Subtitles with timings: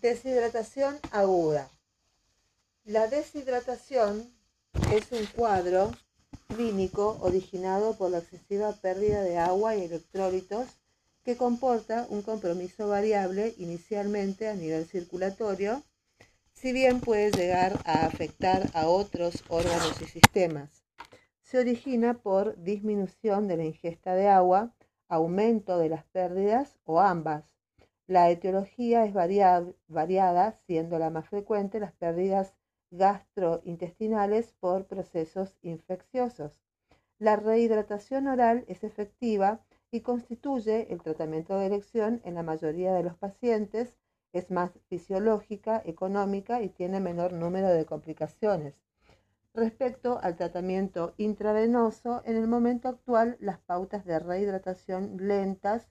[0.00, 1.68] Deshidratación aguda.
[2.84, 4.32] La deshidratación
[4.94, 5.92] es un cuadro
[6.48, 10.68] clínico originado por la excesiva pérdida de agua y electrólitos
[11.22, 15.82] que comporta un compromiso variable inicialmente a nivel circulatorio,
[16.54, 20.82] si bien puede llegar a afectar a otros órganos y sistemas.
[21.42, 24.74] Se origina por disminución de la ingesta de agua,
[25.08, 27.59] aumento de las pérdidas o ambas.
[28.10, 32.52] La etiología es variada, siendo la más frecuente las pérdidas
[32.90, 36.50] gastrointestinales por procesos infecciosos.
[37.20, 39.60] La rehidratación oral es efectiva
[39.92, 43.94] y constituye el tratamiento de elección en la mayoría de los pacientes,
[44.32, 48.74] es más fisiológica, económica y tiene menor número de complicaciones.
[49.54, 55.88] Respecto al tratamiento intravenoso, en el momento actual las pautas de rehidratación lentas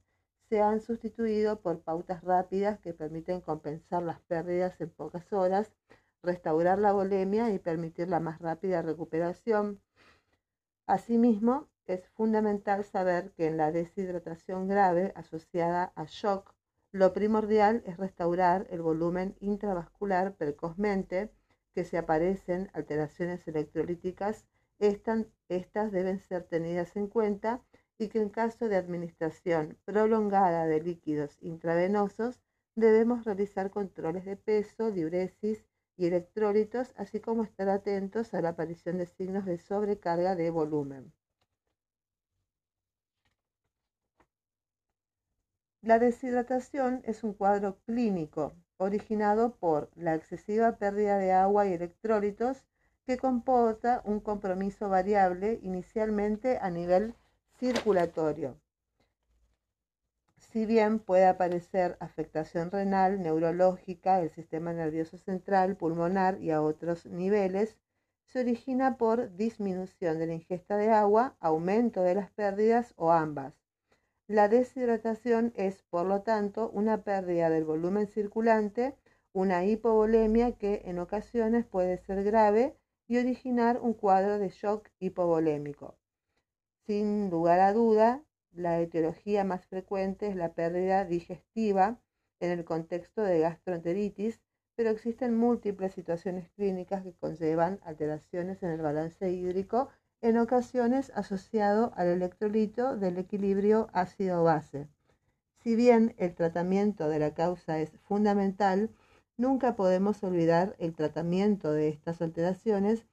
[0.50, 5.72] se han sustituido por pautas rápidas que permiten compensar las pérdidas en pocas horas,
[6.24, 9.80] restaurar la volemia y permitir la más rápida recuperación.
[10.88, 16.54] Asimismo, es fundamental saber que en la deshidratación grave asociada a shock,
[16.92, 21.32] lo primordial es restaurar el volumen intravascular precozmente,
[21.76, 24.46] que si aparecen alteraciones electrolíticas,
[24.80, 27.62] estas deben ser tenidas en cuenta
[28.00, 32.40] y que en caso de administración prolongada de líquidos intravenosos
[32.76, 35.66] debemos realizar controles de peso, diuresis
[35.98, 41.14] y electrólitos, así como estar atentos a la aparición de signos de sobrecarga de volumen.
[45.82, 52.64] La deshidratación es un cuadro clínico originado por la excesiva pérdida de agua y electrólitos
[53.06, 57.16] que comporta un compromiso variable inicialmente a nivel
[57.60, 58.58] circulatorio.
[60.38, 67.06] Si bien puede aparecer afectación renal, neurológica, del sistema nervioso central, pulmonar y a otros
[67.06, 67.78] niveles,
[68.24, 73.54] se origina por disminución de la ingesta de agua, aumento de las pérdidas o ambas.
[74.28, 78.96] La deshidratación es, por lo tanto, una pérdida del volumen circulante,
[79.34, 85.99] una hipovolemia que en ocasiones puede ser grave y originar un cuadro de shock hipovolémico.
[86.90, 92.00] Sin lugar a duda, la etiología más frecuente es la pérdida digestiva
[92.40, 94.42] en el contexto de gastroenteritis,
[94.74, 99.90] pero existen múltiples situaciones clínicas que conllevan alteraciones en el balance hídrico,
[100.22, 104.88] en ocasiones asociado al electrolito del equilibrio ácido-base.
[105.62, 108.90] Si bien el tratamiento de la causa es fundamental,
[109.38, 113.06] nunca podemos olvidar el tratamiento de estas alteraciones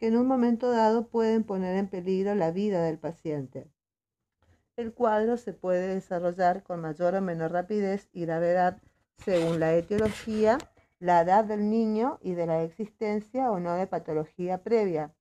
[0.00, 3.70] que en un momento dado pueden poner en peligro la vida del paciente.
[4.76, 8.80] El cuadro se puede desarrollar con mayor o menor rapidez y gravedad
[9.18, 10.56] según la etiología,
[11.00, 15.12] la edad del niño y de la existencia o no de patología previa.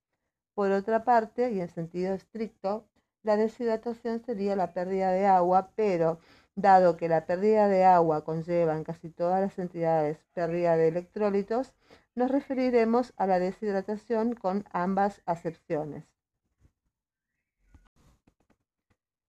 [0.53, 2.87] Por otra parte, y en sentido estricto,
[3.21, 6.19] la deshidratación sería la pérdida de agua, pero
[6.55, 11.73] dado que la pérdida de agua conlleva en casi todas las entidades pérdida de electrólitos,
[12.19, 16.03] nos referiremos a la deshidratación con ambas acepciones.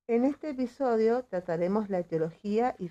[0.09, 2.89] En este episodio trataremos la etiología y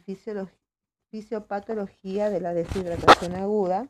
[1.11, 3.89] fisiopatología de la deshidratación aguda,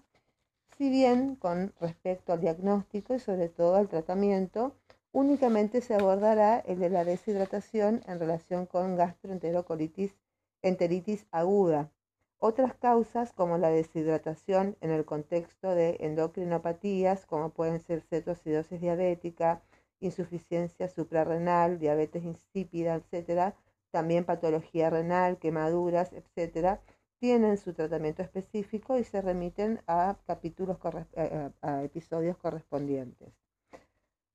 [0.79, 4.75] si bien con respecto al diagnóstico y sobre todo al tratamiento,
[5.11, 10.15] únicamente se abordará el de la deshidratación en relación con gastroenterocolitis
[10.63, 11.91] enteritis aguda,
[12.39, 19.61] otras causas como la deshidratación en el contexto de endocrinopatías, como pueden ser cetoacidosis diabética,
[19.99, 23.53] insuficiencia suprarrenal, diabetes insípida, etc.,
[23.91, 26.79] también patología renal, quemaduras, etc.,
[27.19, 30.77] tienen su tratamiento específico y se remiten a capítulos
[31.13, 33.33] eh, a episodios correspondientes.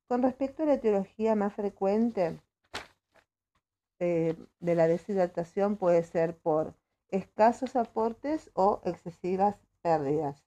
[0.07, 2.39] Con respecto a la etiología más frecuente
[4.01, 6.75] eh, de la deshidratación puede ser por
[7.15, 10.45] escasos aportes o excesivas pérdidas.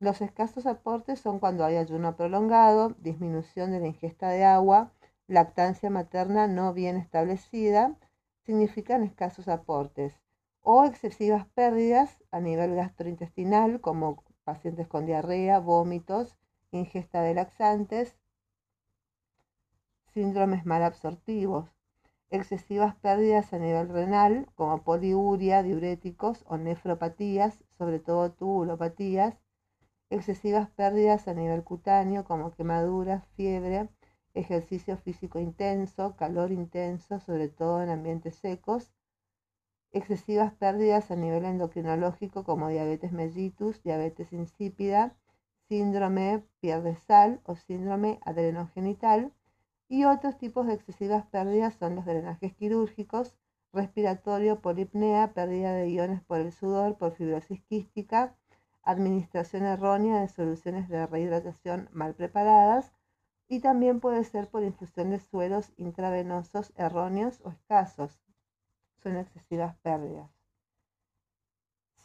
[0.00, 4.92] Los escasos aportes son cuando hay ayuno prolongado, disminución de la ingesta de agua,
[5.28, 7.96] lactancia materna no bien establecida,
[8.44, 10.20] significan escasos aportes,
[10.62, 16.36] o excesivas pérdidas a nivel gastrointestinal, como pacientes con diarrea, vómitos,
[16.72, 18.16] ingesta de laxantes,
[20.12, 21.70] síndromes malabsortivos
[22.30, 29.34] excesivas pérdidas a nivel renal, como poliuria, diuréticos o nefropatías, sobre todo tubulopatías,
[30.10, 33.88] excesivas pérdidas a nivel cutáneo, como quemaduras, fiebre,
[34.34, 38.92] ejercicio físico intenso, calor intenso, sobre todo en ambientes secos,
[39.92, 45.16] excesivas pérdidas a nivel endocrinológico como diabetes mellitus, diabetes insípida,
[45.68, 49.32] síndrome pierde sal o síndrome adrenogenital
[49.90, 53.34] y otros tipos de excesivas pérdidas son los drenajes quirúrgicos,
[53.72, 58.36] respiratorio por hipnea, pérdida de iones por el sudor, por fibrosis quística,
[58.84, 62.92] administración errónea de soluciones de rehidratación mal preparadas
[63.48, 68.20] y también puede ser por infusión de sueros intravenosos erróneos o escasos.
[69.02, 70.30] Son excesivas pérdidas.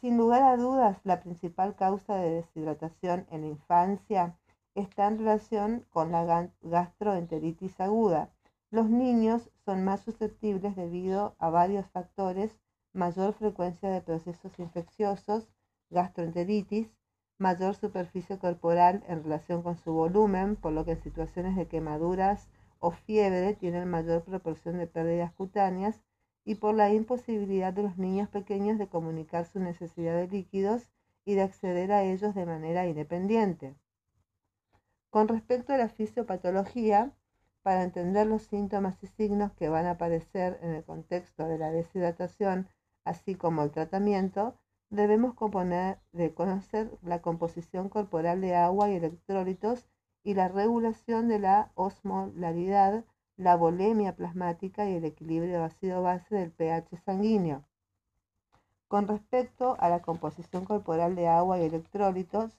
[0.00, 4.36] Sin lugar a dudas, la principal causa de deshidratación en la infancia
[4.76, 8.30] está en relación con la gastroenteritis aguda.
[8.70, 12.58] Los niños son más susceptibles debido a varios factores,
[12.92, 15.48] mayor frecuencia de procesos infecciosos,
[15.90, 16.88] gastroenteritis,
[17.38, 22.48] mayor superficie corporal en relación con su volumen, por lo que en situaciones de quemaduras
[22.78, 26.02] o fiebre tienen mayor proporción de pérdidas cutáneas
[26.44, 30.88] y por la imposibilidad de los niños pequeños de comunicar su necesidad de líquidos
[31.24, 33.74] y de acceder a ellos de manera independiente.
[35.16, 37.10] Con respecto a la fisiopatología,
[37.62, 41.70] para entender los síntomas y signos que van a aparecer en el contexto de la
[41.70, 42.68] deshidratación,
[43.02, 44.58] así como el tratamiento,
[44.90, 49.86] debemos componer, de conocer la composición corporal de agua y electrólitos
[50.22, 53.06] y la regulación de la osmolaridad,
[53.38, 57.64] la volemia plasmática y el equilibrio ácido-base del pH sanguíneo.
[58.86, 62.58] Con respecto a la composición corporal de agua y electrólitos,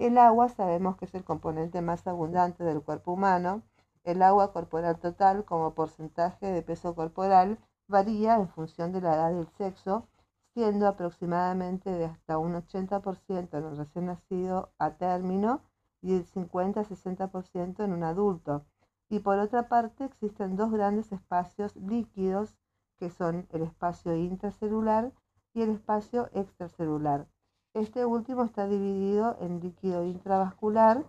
[0.00, 3.62] el agua sabemos que es el componente más abundante del cuerpo humano.
[4.02, 9.32] El agua corporal total como porcentaje de peso corporal varía en función de la edad
[9.32, 10.08] y el sexo,
[10.54, 15.60] siendo aproximadamente de hasta un 80% en un recién nacido a término
[16.00, 18.64] y el 50-60% en un adulto.
[19.10, 22.56] Y por otra parte existen dos grandes espacios líquidos
[22.98, 25.12] que son el espacio intracelular
[25.52, 27.26] y el espacio extracelular.
[27.74, 31.04] Este último está dividido en líquido intravascular,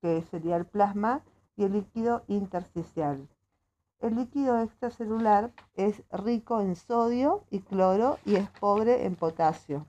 [0.00, 1.22] que sería el plasma,
[1.56, 3.28] y el líquido intersticial.
[4.00, 9.86] El líquido extracelular es rico en sodio y cloro y es pobre en potasio,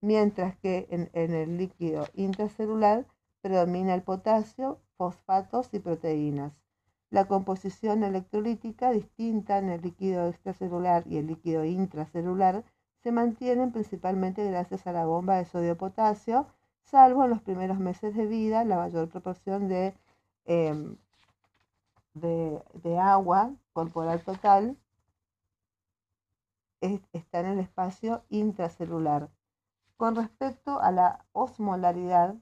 [0.00, 3.06] mientras que en, el líquido intracelular
[3.42, 6.62] predomina el potasio, fosfatos y proteínas.
[7.10, 12.64] La composición electrolítica distinta en el líquido extracelular y el líquido intracelular
[13.02, 16.46] se mantienen principalmente gracias a la bomba de sodio-potasio,
[16.82, 19.94] salvo en los primeros meses de vida la mayor proporción de
[20.46, 20.96] em,
[22.14, 24.76] de, agua corporal total
[26.80, 29.30] está en el espacio intracelular.
[29.96, 32.36] Con respecto a la osmolaridad,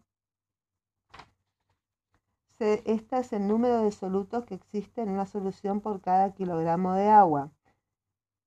[2.61, 7.09] esta es el número de solutos que existe en una solución por cada kilogramo de
[7.09, 7.51] agua.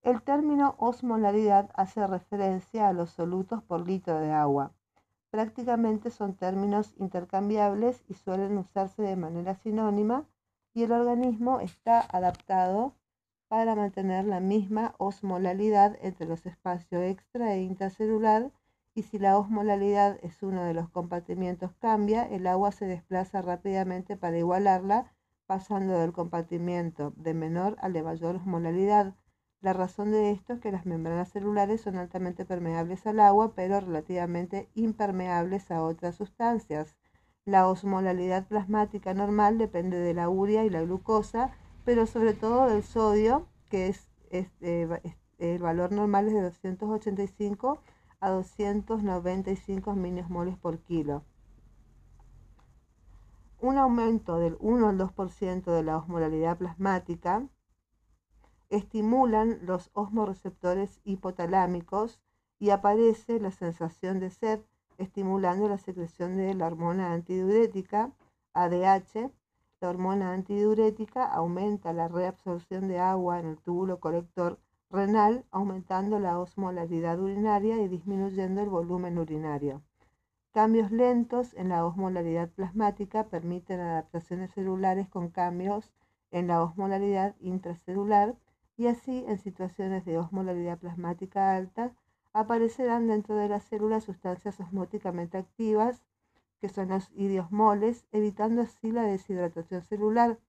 [0.04, 4.72] El término osmolaridad hace referencia a los solutos por litro de agua.
[5.30, 10.26] Prácticamente son términos intercambiables y suelen usarse de manera sinónima
[10.74, 12.96] y el organismo está adaptado
[13.48, 18.52] para mantener la misma osmolalidad entre los espacios extra e intracelular
[18.96, 24.18] y si la osmolalidad es uno de los compartimientos cambia, el agua se desplaza rápidamente
[24.18, 25.14] para igualarla,
[25.46, 29.14] pasando del compartimiento de menor al de mayor osmolalidad.
[29.62, 33.80] La razón de esto es que las membranas celulares son altamente permeables al agua, pero
[33.80, 36.96] relativamente impermeables a otras sustancias.
[37.46, 41.52] La osmolalidad plasmática normal depende de la urea y la glucosa,
[41.86, 45.00] pero sobre todo del sodio, que es, eh,
[45.38, 47.84] el valor normal es de 285
[48.20, 49.96] a 295
[50.30, 51.24] moles por kilo.
[53.60, 57.48] Un aumento del 1 al 2% de la osmolalidad plasmática
[58.72, 62.20] estimulan los osmoreceptores hipotalámicos
[62.58, 64.62] y aparece la sensación de sed
[64.98, 68.12] estimulando la secreción de la hormona antidiurética,
[68.54, 69.32] ADH.
[69.82, 74.60] La hormona antidiurética aumenta la reabsorción de agua en el túbulo colector
[74.90, 79.82] renal, aumentando la osmolaridad urinaria y disminuyendo el volumen urinario.
[80.54, 85.92] Cambios lentos en la osmolaridad plasmática permiten adaptaciones celulares con cambios
[86.30, 88.36] en la osmolaridad intracelular
[88.82, 91.94] y así en situaciones de osmolaridad plasmática alta
[92.34, 96.02] aparecerán dentro de las células sustancias osmóticamente activas,
[96.60, 100.40] que son los idiosmoles, evitando así la deshidratación celular.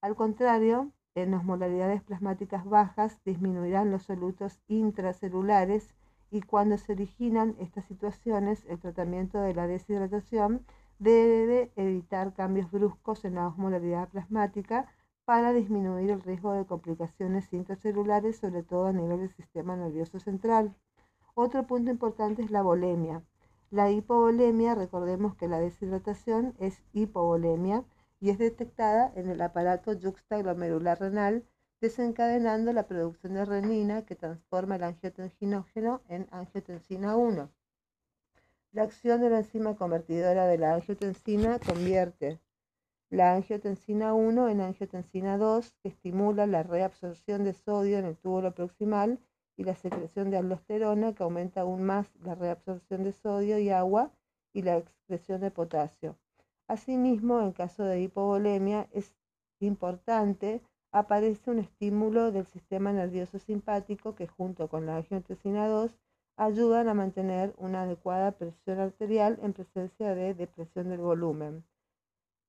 [0.00, 5.94] Al contrario, en osmolaridades plasmáticas bajas disminuirán los solutos intracelulares
[6.30, 10.64] y cuando se originan estas situaciones, el tratamiento de la deshidratación
[10.98, 14.86] debe evitar cambios bruscos en la osmolaridad plasmática
[15.24, 20.74] para disminuir el riesgo de complicaciones intracelulares, sobre todo a nivel del sistema nervioso central.
[21.34, 23.22] Otro punto importante es la volemia.
[23.70, 27.84] La hipovolemia, recordemos que la deshidratación es hipovolemia
[28.20, 31.44] y es detectada en el aparato yuxtaglomerular renal,
[31.80, 37.50] desencadenando la producción de renina que transforma el angiotensinógeno en angiotensina 1.
[38.72, 42.40] La acción de la enzima convertidora de la angiotensina convierte
[43.14, 48.52] la angiotensina 1 en angiotensina 2, que estimula la reabsorción de sodio en el túbulo
[48.52, 49.20] proximal
[49.56, 54.10] y la secreción de aldosterona, que aumenta aún más la reabsorción de sodio y agua
[54.52, 56.16] y la excreción de potasio.
[56.66, 59.14] Asimismo, en caso de hipovolemia, es
[59.60, 65.96] importante, aparece un estímulo del sistema nervioso simpático que junto con la angiotensina 2
[66.36, 71.64] ayudan a mantener una adecuada presión arterial en presencia de depresión del volumen.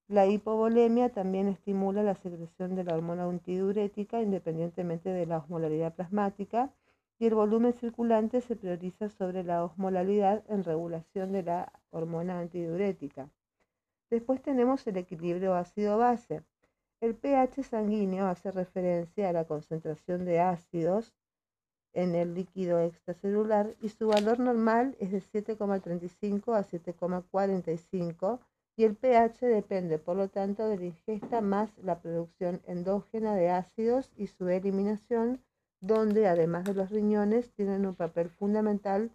[0.07, 6.71] La hipovolemia también estimula la secreción de la hormona antidiurética independientemente de la osmolaridad plasmática
[7.17, 13.31] y el volumen circulante se prioriza sobre la osmolalidad en regulación de la hormona antidiurética.
[14.11, 16.43] Después tenemos el equilibrio ácido-base.
[17.01, 21.15] El pH sanguíneo hace referencia a la concentración de ácidos
[21.93, 28.39] en el líquido extracelular y su valor normal es de 7,35 a 7,45
[28.77, 33.49] y el pH depende por lo tanto de la ingesta más la producción endógena de
[33.49, 35.41] ácidos y su eliminación,
[35.79, 39.11] donde además de los riñones tienen un papel fundamental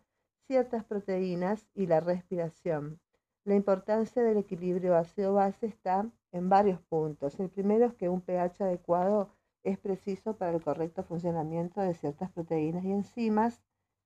[0.47, 3.01] ciertas proteínas y la respiración.
[3.45, 7.39] La importancia del equilibrio ácido-base está en varios puntos.
[7.41, 9.31] El primero es que un pH adecuado
[9.63, 13.61] es preciso para el correcto funcionamiento de ciertas proteínas y enzimas.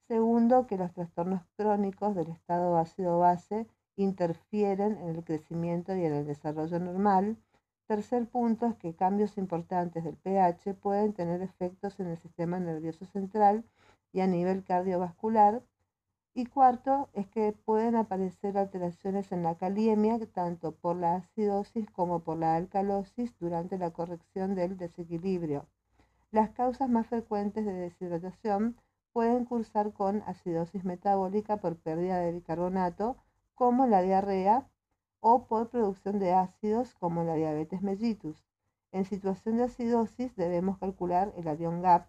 [0.08, 6.26] Segundo, que los trastornos crónicos del estado ácido-base interfieren en el crecimiento y en el
[6.26, 7.36] desarrollo normal.
[7.86, 13.04] Tercer punto es que cambios importantes del pH pueden tener efectos en el sistema nervioso
[13.04, 13.64] central
[14.12, 15.62] y a nivel cardiovascular.
[16.36, 22.20] Y cuarto es que pueden aparecer alteraciones en la caliemia, tanto por la acidosis como
[22.24, 25.66] por la alcalosis durante la corrección del desequilibrio.
[26.32, 28.76] Las causas más frecuentes de deshidratación
[29.12, 33.16] pueden cursar con acidosis metabólica por pérdida de bicarbonato,
[33.54, 34.68] como la diarrea,
[35.20, 38.44] o por producción de ácidos, como la diabetes mellitus.
[38.92, 42.06] En situación de acidosis debemos calcular el anion gap,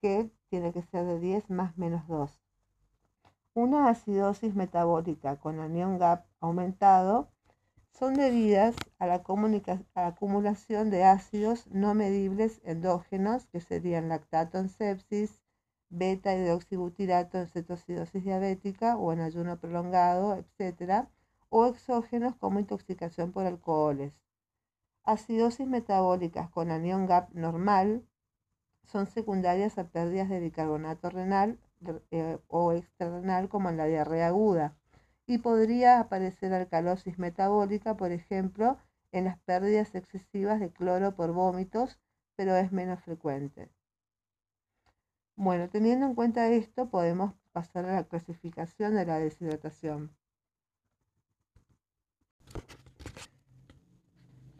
[0.00, 2.30] que tiene que ser de 10 más menos 2.
[3.54, 7.30] Una acidosis metabólica con anion gap aumentado
[7.98, 9.22] son debidas a la,
[9.94, 15.43] acumulación de ácidos no medibles endógenos, que serían lactato en sepsis,
[15.96, 21.06] beta hidroxibutirato en cetocidosis diabética o en ayuno prolongado, etc.,
[21.48, 24.12] o exógenos como intoxicación por alcoholes.
[25.04, 28.04] Acidosis metabólicas con anion gap normal
[28.84, 31.58] son secundarias a pérdidas de bicarbonato renal
[32.10, 34.74] eh, o extrarrenal como en la diarrea aguda
[35.26, 38.78] y podría aparecer alcalosis metabólica, por ejemplo,
[39.12, 41.98] en las pérdidas excesivas de cloro por vómitos,
[42.36, 43.70] pero es menos frecuente.
[45.36, 50.14] Bueno, teniendo en cuenta esto, podemos pasar a la clasificación de la deshidratación.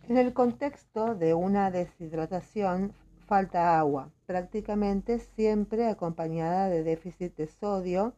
[0.09, 2.93] En el contexto de una deshidratación
[3.26, 8.14] falta agua, prácticamente siempre acompañada de déficit de sodio,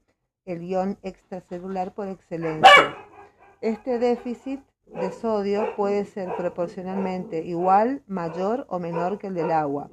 [0.47, 2.97] el ion extracelular por excelencia.
[3.61, 9.91] Este déficit de sodio puede ser proporcionalmente igual, mayor o menor que el del agua.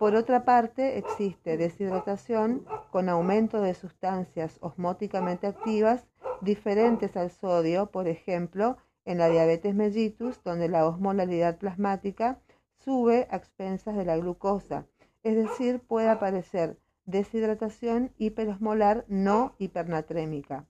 [0.00, 6.06] Por otra parte, existe deshidratación con aumento de sustancias osmóticamente activas
[6.40, 12.40] diferentes al sodio, por ejemplo, en la diabetes mellitus, donde la osmolalidad plasmática
[12.78, 14.86] sube a expensas de la glucosa,
[15.22, 20.66] es decir, puede aparecer deshidratación hiperosmolar no hipernatrémica.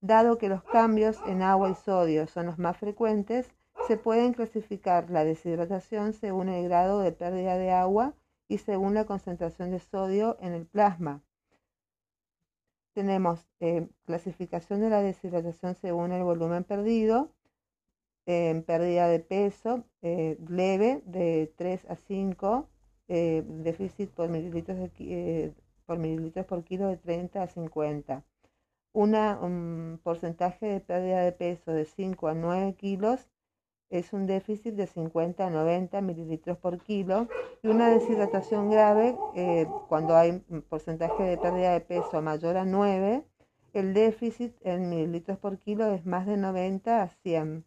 [0.00, 3.48] Dado que los cambios en agua y sodio son los más frecuentes,
[3.86, 8.14] se pueden clasificar la deshidratación según el grado de pérdida de agua
[8.48, 11.22] y según la concentración de sodio en el plasma.
[12.94, 17.32] Tenemos eh, clasificación de la deshidratación según el volumen perdido,
[18.26, 22.68] en pérdida de peso eh, leve de 3 a 5,
[23.08, 25.52] eh, déficit por mililitros, eh,
[25.86, 28.24] por mililitros por kilo de 30 a 50.
[28.94, 33.28] un porcentaje de pérdida de peso de 5 a 9 kilos
[33.92, 37.28] es un déficit de 50 a 90 mililitros por kilo
[37.62, 39.16] y una deshidratación grave
[39.88, 43.22] cuando hay un porcentaje de pérdida de peso mayor a 9,
[43.74, 47.64] el déficit en mililitros por kilo es más de 90 a 100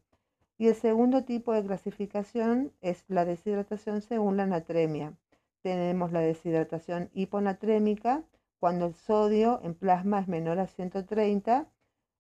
[0.57, 5.13] Y el segundo tipo de clasificación es la deshidratación según la natremia.
[5.61, 8.23] Tenemos la deshidratación hiponatrémica,
[8.59, 11.67] cuando el sodio en plasma es menor a 130.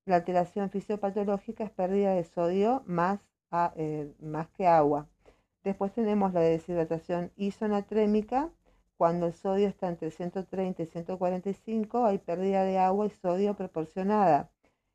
[0.05, 3.19] La alteración fisiopatológica es pérdida de sodio más,
[3.75, 5.07] eh, más que agua.
[5.63, 8.51] Después tenemos la deshidratación isonatrémica,
[8.97, 14.49] cuando el sodio está entre 130 y 145 hay pérdida de agua y sodio proporcionada.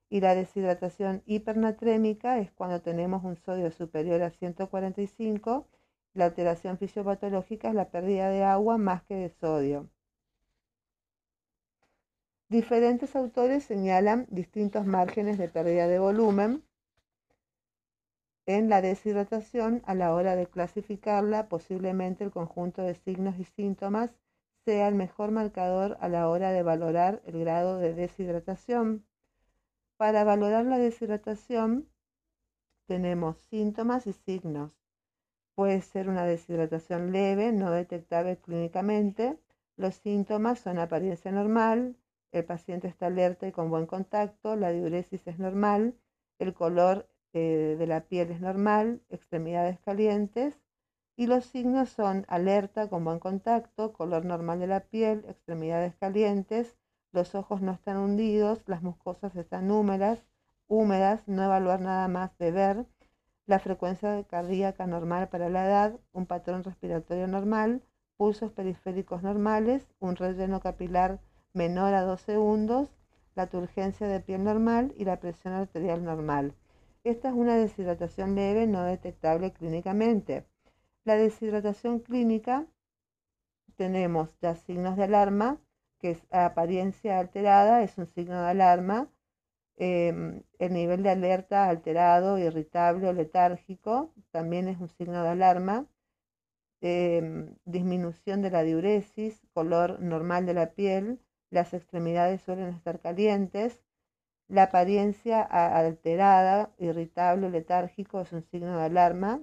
[0.09, 5.67] Y la deshidratación hipernatrémica es cuando tenemos un sodio superior a 145.
[6.15, 9.89] La alteración fisiopatológica es la pérdida de agua más que de sodio.
[12.49, 16.65] Diferentes autores señalan distintos márgenes de pérdida de volumen
[18.47, 24.11] en la deshidratación a la hora de clasificarla, posiblemente el conjunto de signos y síntomas
[24.65, 29.07] sea el mejor marcador a la hora de valorar el grado de deshidratación.
[29.97, 31.89] Para valorar la deshidratación
[32.87, 34.77] tenemos síntomas y signos.
[35.55, 39.39] Puede ser una deshidratación leve, no detectable clínicamente.
[39.77, 41.97] Los síntomas son apariencia normal,
[42.33, 45.95] el paciente está alerta y con buen contacto, la diuresis es normal,
[46.39, 50.61] el color eh, de la piel es normal, extremidades calientes
[51.17, 56.77] y los signos son alerta con buen contacto, color normal de la piel, extremidades calientes,
[57.13, 60.25] los ojos no están hundidos, las mucosas están húmedas,
[60.67, 62.87] húmedas, no evaluar nada más de ver,
[63.47, 67.83] la frecuencia cardíaca normal para la edad, un patrón respiratorio normal,
[68.17, 71.21] pulsos periféricos normales, un relleno capilar
[71.53, 72.89] menor a 2 segundos,
[73.35, 76.55] la turgencia de piel normal y la presión arterial normal.
[77.03, 80.47] Esta es una deshidratación leve no detectable clínicamente.
[81.05, 82.67] La deshidratación clínica
[83.77, 85.59] tenemos ya signos de alarma,
[85.99, 89.09] que es apariencia alterada, es un signo de alarma.
[89.77, 95.87] Em, el nivel de alerta alterado, irritable o letárgico también es un signo de alarma.
[96.83, 101.19] Em, disminución de la diuresis, color normal de la piel,
[101.51, 103.83] las extremidades suelen estar calientes,
[104.51, 109.41] la apariencia alterada, irritable, letárgico es un signo de alarma.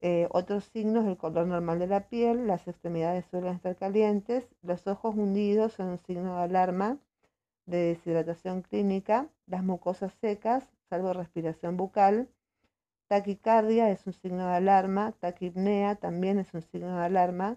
[0.00, 4.86] Eh, otros signos, el color normal de la piel, las extremidades suelen estar calientes, los
[4.88, 6.98] ojos hundidos son un signo de alarma
[7.66, 12.28] de deshidratación clínica, las mucosas secas, salvo respiración bucal,
[13.06, 17.56] taquicardia es un signo de alarma, taquipnea también es un signo de alarma,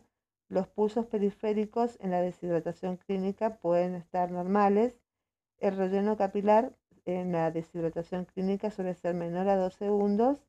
[0.49, 4.97] los pulsos periféricos en la deshidratación clínica pueden estar normales,
[5.59, 6.73] el relleno capilar
[7.05, 10.45] en la deshidratación clínica suele ser menor a 2 segundos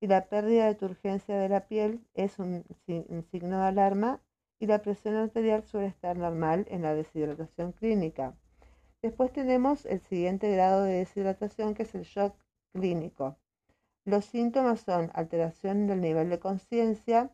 [0.00, 2.64] y la pérdida de turgencia de la piel es un,
[3.30, 4.20] signo de alarma
[4.58, 8.34] y la presión arterial suele estar normal en la deshidratación clínica.
[9.00, 12.34] Después tenemos el siguiente grado de deshidratación que es el shock
[12.72, 13.36] clínico.
[14.04, 17.30] Los síntomas son alteración del nivel de conciencia,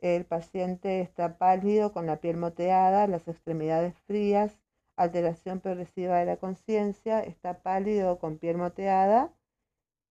[0.00, 4.59] el paciente está pálido con la piel moteada, las extremidades frías,
[5.00, 9.32] alteración progresiva de la conciencia, está pálido con piel moteada,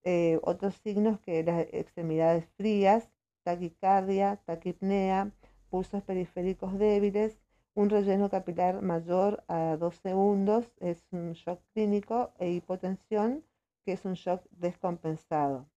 [0.04, 3.12] eh, otros signos que las extremidades frías,
[3.44, 5.32] taquicardia, taquipnea,
[5.70, 7.38] pulsos periféricos débiles,
[7.76, 13.44] un relleno capilar mayor a 2 segundos es un shock clínico e hipotensión
[13.86, 15.70] que es un shock descompensado.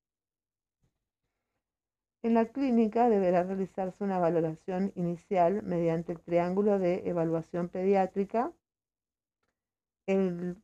[2.23, 8.53] En la clínica deberá realizarse una valoración inicial mediante el triángulo de evaluación pediátrica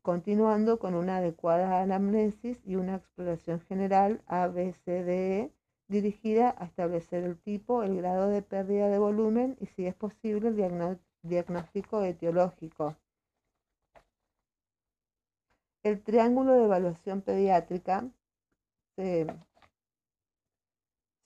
[0.02, 5.52] continuando con una adecuada anamnesis y una exploración general ABCDE
[5.88, 10.48] dirigida a establecer el tipo, el grado de pérdida de volumen y si es posible
[10.48, 12.96] el diagnóstico etiológico.
[15.82, 18.10] El triángulo de evaluación pediátrica
[18.96, 19.26] se,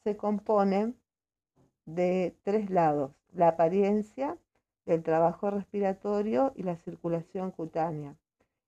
[0.05, 0.94] se compone
[1.87, 4.38] de tres lados, la apariencia,
[4.87, 8.16] del trabajo respiratorio y la circulación cutánea.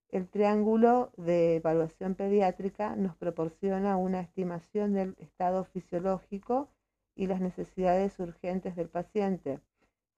[0.09, 6.69] El triángulo de evaluación pediátrica nos proporciona una estimación del estado fisiológico
[7.17, 9.61] y las necesidades urgentes del paciente.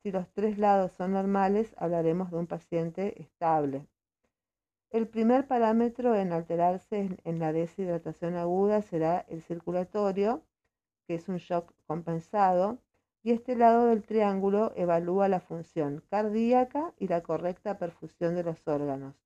[0.02, 3.86] Si los tres lados son normales, hablaremos de un paciente estable.
[4.90, 10.42] El primer parámetro en alterarse en la deshidratación aguda será el circulatorio,
[11.06, 12.78] que es un shock compensado,
[13.26, 18.56] y este lado del triángulo evalúa la función cardíaca y la correcta perfusión de los
[18.68, 19.16] órganos.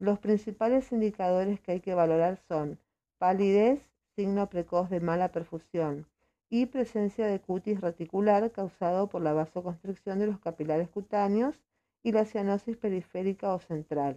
[0.00, 2.80] Los principales indicadores que hay que valorar son
[3.16, 3.80] palidez,
[4.16, 6.08] signo precoz de mala perfusión,
[6.50, 11.54] y presencia de cutis reticular causado por la vasoconstricción de los capilares cutáneos
[12.02, 14.16] y la cianosis periférica o central.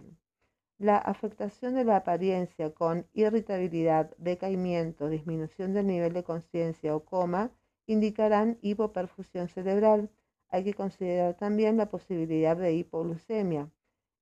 [0.78, 7.52] La afectación de la apariencia con irritabilidad, decaimiento, disminución del nivel de conciencia o coma
[7.88, 10.10] indicarán hipoperfusión cerebral.
[10.50, 13.70] Hay que considerar también la posibilidad de hipoglucemia.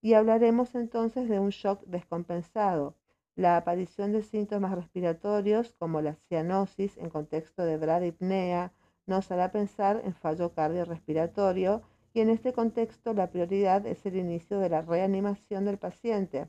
[0.00, 2.94] Y hablaremos entonces de un shock descompensado,
[3.35, 8.72] la aparición de síntomas respiratorios como la cianosis en contexto de bradipnea
[9.05, 11.83] nos hará pensar en fallo cardiorrespiratorio
[12.14, 16.48] y en este contexto la prioridad es el inicio de la reanimación del paciente.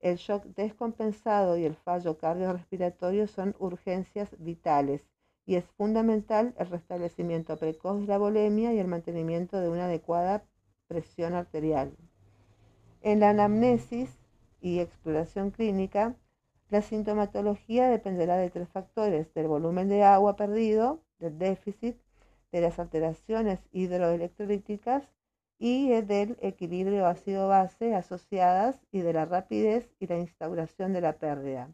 [0.00, 5.11] El shock descompensado y el fallo cardiorrespiratorio son urgencias vitales
[5.46, 10.44] y es fundamental el restablecimiento precoz de la volemia y el mantenimiento de una adecuada
[10.86, 11.96] presión arterial.
[13.00, 14.10] En la anamnesis
[14.60, 16.14] y exploración clínica,
[16.70, 21.96] la sintomatología dependerá de tres factores, del volumen de agua perdido, del déficit,
[22.52, 25.04] de las alteraciones hidroelectrolíticas
[25.58, 31.70] y del equilibrio ácido-base asociadas y de la rapidez y la instauración de la pérdida.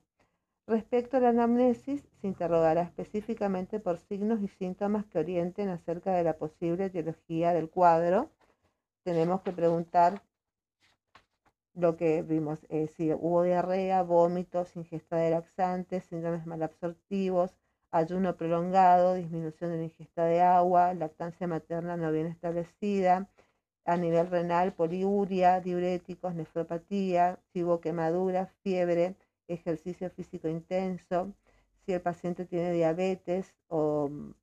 [0.68, 6.22] Respecto a la anamnesis, se interrogará específicamente por signos y síntomas que orienten acerca de
[6.22, 8.31] la posible etiología del cuadro.
[9.02, 10.20] Tenemos que preguntar
[11.72, 17.57] lo que vimos, eh, si hubo diarrea, vómitos, ingesta de laxantes, síndromes malabsortivos,
[17.90, 23.26] ayuno prolongado, disminución de la ingesta de agua, lactancia materna no bien establecida,
[23.87, 29.16] a nivel renal, poliuria, diuréticos, nefropatía, si hubo quemadura, fiebre,
[29.48, 31.34] ejercicio físico intenso,
[31.84, 34.34] si el paciente tiene diabetes o mm,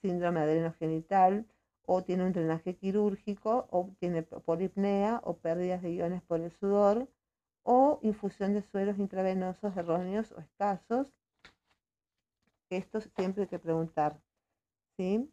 [0.00, 1.46] síndrome adrenogenital,
[1.86, 7.08] o tiene un drenaje quirúrgico, o tiene polipnea, o pérdidas de iones por el sudor,
[7.62, 11.12] o infusión de sueros intravenosos erróneos o escasos.
[12.70, 14.18] Esto siempre hay que preguntar.
[14.96, 15.30] ¿sí?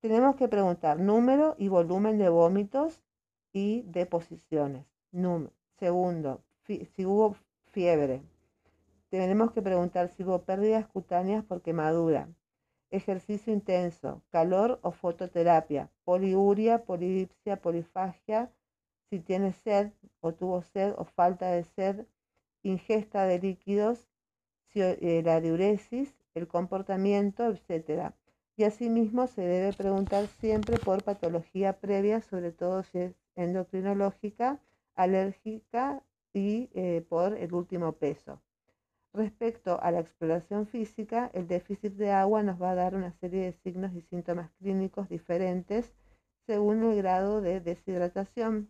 [0.00, 3.00] Tenemos que preguntar número y volumen de vómitos
[3.52, 4.86] y deposiciones.
[5.78, 7.36] Segundo, si hubo
[7.72, 8.22] fiebre,
[9.10, 12.28] tenemos que preguntar si hubo pérdidas cutáneas por quemadura,
[12.90, 18.50] ejercicio intenso, calor o fototerapia, poliuria, polidipsia, polifagia,
[19.08, 22.06] si tiene sed o tuvo sed o falta de sed,
[22.62, 24.06] ingesta de líquidos,
[24.74, 28.12] eh, la diuresis, el comportamiento, etc.
[28.56, 34.60] Y asimismo se debe preguntar siempre por patología previa, sobre todo si es endocrinológica,
[34.94, 38.40] alérgica y eh, por el último peso.
[39.12, 43.44] Respecto a la exploración física, el déficit de agua nos va a dar una serie
[43.44, 45.92] de signos y síntomas clínicos diferentes
[46.46, 48.68] según el grado de deshidratación.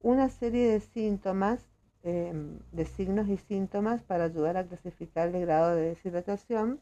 [0.00, 1.66] Una serie de síntomas,
[2.02, 6.80] em, de signos y síntomas para ayudar a clasificar el grado de deshidratación,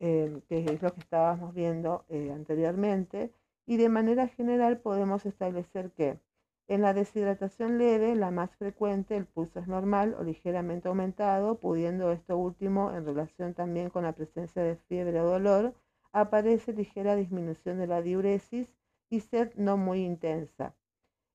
[0.00, 3.32] em, que es lo que estábamos viendo eh, anteriormente,
[3.66, 6.18] y de manera general podemos establecer que
[6.66, 12.10] en la deshidratación leve, la más frecuente, el pulso es normal o ligeramente aumentado, pudiendo
[12.10, 15.74] esto último, en relación también con la presencia de fiebre o dolor,
[16.12, 18.74] aparece ligera disminución de la diuresis
[19.10, 20.74] y sed no muy intensa.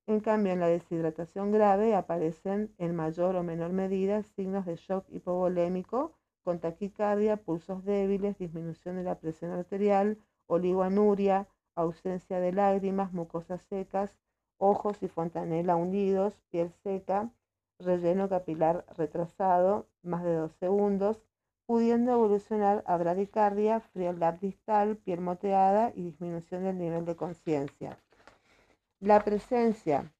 [0.08, 5.04] En cambio, en la deshidratación grave aparecen en mayor o menor medida signos de shock
[5.10, 13.62] hipovolémico, con taquicardia, pulsos débiles, disminución de la presión arterial, oligoanuria, ausencia de lágrimas, mucosas
[13.68, 14.16] secas,
[14.58, 17.30] ojos y fontanela hundidos, piel seca,
[17.78, 21.22] relleno capilar retrasado, más de dos segundos,
[21.66, 27.98] pudiendo evolucionar a bradicardia, frialdad distal, piel moteada y disminución del nivel de conciencia.
[28.98, 30.12] La presencia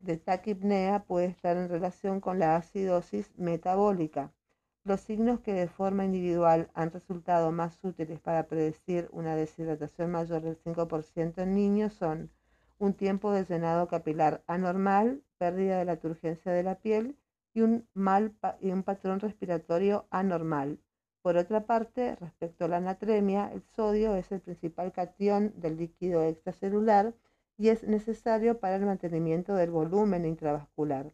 [0.00, 4.32] de taquipnea puede estar en relación con la acidosis metabólica.
[4.84, 10.42] Los signos que de forma individual han resultado más útiles para predecir una deshidratación mayor
[10.42, 12.30] del 5% en niños son
[12.80, 17.16] un tiempo de llenado capilar anormal, pérdida de la turgencia de la piel
[17.54, 20.80] y un, mal y un patrón respiratorio anormal.
[21.22, 26.24] Por otra parte, respecto a la anatremia, el sodio es el principal catión del líquido
[26.24, 27.14] extracelular
[27.56, 31.12] y es necesario para el mantenimiento del volumen intravascular.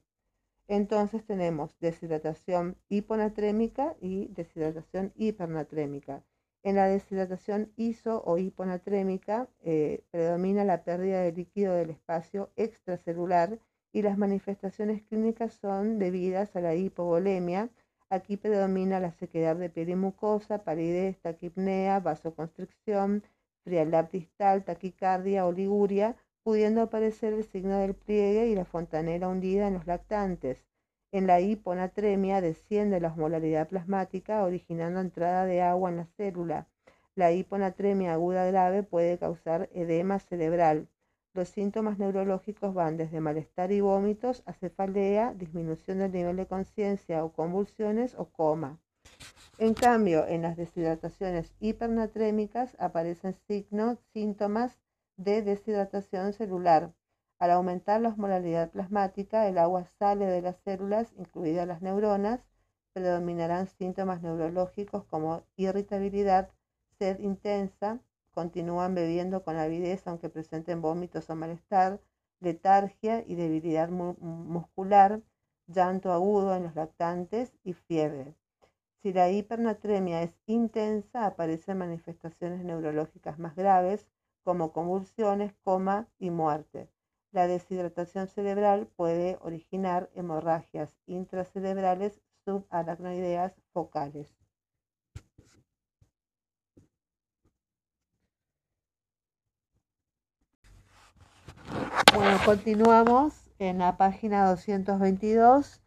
[0.69, 6.23] Entonces tenemos deshidratación hiponatrémica y deshidratación hipernatrémica.
[6.63, 13.59] En la deshidratación iso o hiponatrémica eh, predomina la pérdida de líquido del espacio extracelular
[13.93, 17.71] y las manifestaciones clínicas son debidas a la hipovolemia.
[18.11, 23.23] Aquí predomina la sequedad de piel y mucosa, palidez, taquipnea, vasoconstricción,
[23.65, 29.75] frialdad distal, taquicardia, oliguria, pudiendo aparecer el signo del pliegue y la fontanela hundida en
[29.75, 30.65] los lactantes.
[31.11, 36.67] En la hiponatremia desciende la osmolaridad plasmática, originando entrada de agua en la célula.
[37.15, 40.89] La hiponatremia aguda grave puede causar edema cerebral.
[41.35, 47.25] Los síntomas neurológicos van desde malestar y vómitos a cefalea, disminución del nivel de conciencia
[47.25, 48.79] o convulsiones o coma.
[49.59, 54.79] En cambio, en las deshidrataciones hipernatrémicas aparecen signos, síntomas
[55.19, 56.93] de deshidratación celular.
[57.39, 62.41] Al aumentar la osmolaridad plasmática, el agua sale de las células, incluidas las neuronas,
[62.93, 66.51] predominarán síntomas neurológicos como irritabilidad,
[66.99, 68.01] sed intensa,
[68.31, 72.01] continúan bebiendo con avidez aunque presenten vómitos o malestar,
[72.41, 75.21] letargia y debilidad muscular,
[75.67, 78.35] llanto agudo en los lactantes y fiebre.
[79.03, 84.07] Si la hipernatremia es intensa, aparecen manifestaciones neurológicas más graves
[84.49, 86.89] como convulsiones, coma y muerte.
[87.33, 94.35] La deshidratación cerebral puede originar hemorragias intracerebrales subaracnoideas focales.
[102.15, 105.83] Bueno, continuamos en la página 222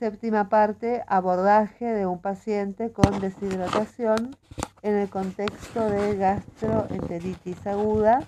[0.00, 4.34] Séptima parte, abordaje de un paciente con deshidratación
[4.80, 8.26] en el contexto de gastroenteritis aguda.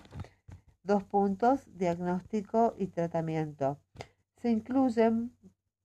[0.83, 3.81] Dos puntos, diagnóstico y tratamiento.
[4.43, 5.35] Se incluyen,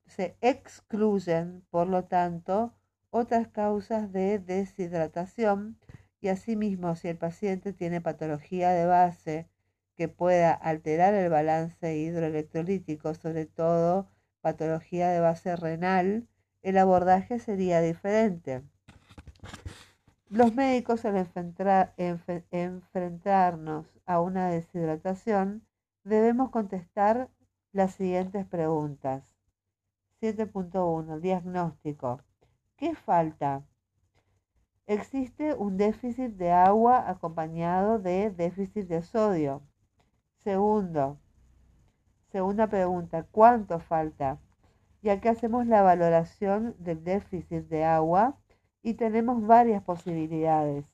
[0.07, 2.73] se excluyen, por lo tanto,
[3.09, 5.79] otras causas de deshidratación
[6.19, 9.47] y asimismo si el paciente tiene patología de base
[9.95, 14.09] que pueda alterar el balance hidroelectrolítico, sobre todo
[14.47, 16.25] patología de base renal,
[16.61, 18.63] el abordaje sería diferente.
[20.29, 21.17] Los médicos al
[21.97, 25.67] enfrentarnos a una deshidratación
[26.05, 27.29] debemos contestar
[27.73, 29.35] las siguientes preguntas.
[30.21, 31.19] 7.1.
[31.19, 32.21] Diagnóstico.
[32.77, 33.65] ¿Qué falta?
[34.85, 39.61] Existe un déficit de agua acompañado de déficit de sodio.
[40.37, 41.19] Segundo,
[42.37, 44.37] Segunda pregunta, ¿cuánto falta?
[45.01, 48.37] Ya que hacemos la valoración del déficit de agua
[48.83, 50.85] y tenemos varias posibilidades.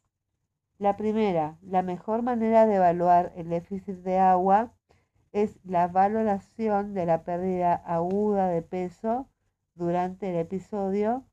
[0.78, 4.72] La primera, la mejor manera de evaluar el déficit de agua
[5.34, 9.28] es la valoración de la pérdida aguda de peso
[9.76, 11.26] durante el episodio.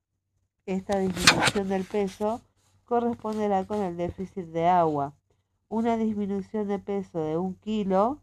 [0.67, 2.41] Esta disminución del peso
[2.85, 5.15] corresponderá con el déficit de agua.
[5.69, 8.23] Una disminución de peso de un kilo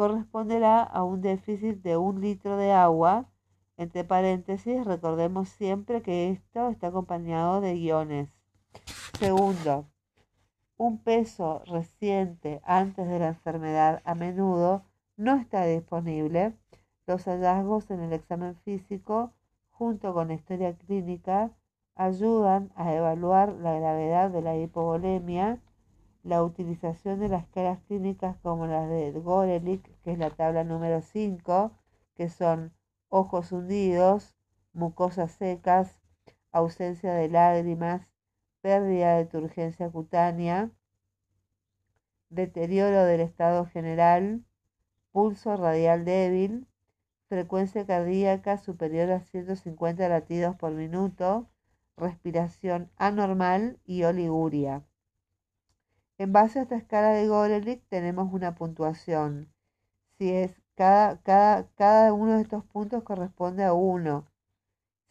[0.00, 3.26] corresponderá a un déficit de un litro de agua.
[3.76, 8.30] Entre paréntesis, recordemos siempre que esto está acompañado de guiones.
[9.18, 9.90] Segundo,
[10.78, 14.86] un peso reciente antes de la enfermedad a menudo
[15.18, 16.54] no está disponible.
[17.06, 19.34] Los hallazgos en el examen físico,
[19.68, 21.50] junto con la historia clínica,
[21.94, 25.60] ayudan a evaluar la gravedad de la hipovolemia
[26.22, 31.02] la utilización de las caras clínicas como las de Gorelick, que es la tabla número
[31.02, 31.72] 5,
[32.14, 32.72] que son
[33.08, 34.34] ojos hundidos,
[34.72, 36.00] mucosas secas,
[36.52, 38.06] ausencia de lágrimas,
[38.60, 40.70] pérdida de turgencia cutánea,
[42.28, 44.44] deterioro del estado general,
[45.12, 46.66] pulso radial débil,
[47.28, 51.48] frecuencia cardíaca superior a 150 latidos por minuto,
[51.96, 54.84] respiración anormal y oliguria.
[56.18, 59.52] En base a esta escala de Gorelick tenemos una puntuación.
[60.20, 64.26] Si es cada, cada, cada uno de estos puntos corresponde a uno.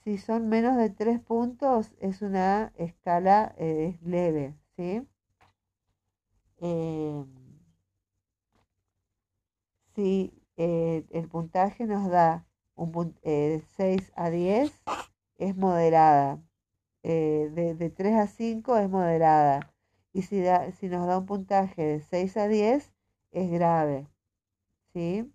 [0.03, 5.01] Si son menos de tres puntos es una escala eh, leve, ¿sí?
[6.61, 7.25] Eh,
[9.95, 12.45] si eh, el puntaje nos da
[12.75, 14.71] un, de 6 a 10,
[15.39, 16.39] es moderada.
[17.01, 19.73] de, de 3 a 5 es moderada
[20.13, 20.43] y si,
[20.79, 22.93] si nos da un puntaje de 6 a 10
[23.31, 24.07] es grave.
[24.93, 25.31] ¿Sí?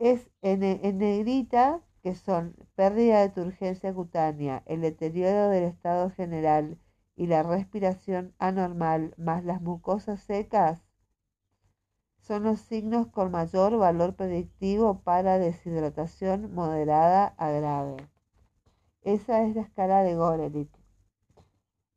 [0.00, 6.80] Es en, en negrita, que son pérdida de turgencia cutánea, el deterioro del estado general
[7.14, 10.80] y la respiración anormal más las mucosas secas,
[12.20, 17.96] son los signos con mayor valor predictivo para deshidratación moderada a grave.
[19.02, 20.70] Esa es la escala de Gorelick.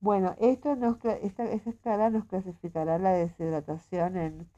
[0.01, 4.49] Bueno, esto nos, esta, escala nos clasificará la deshidratación en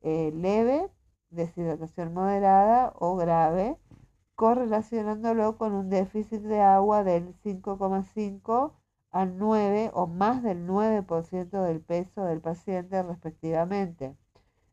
[0.00, 0.90] eh, leve,
[1.30, 3.76] deshidratación moderada o grave,
[4.36, 8.72] correlacionándolo con un déficit de agua del 5,5
[9.10, 14.16] al 9 o más del 9% del peso del paciente respectivamente.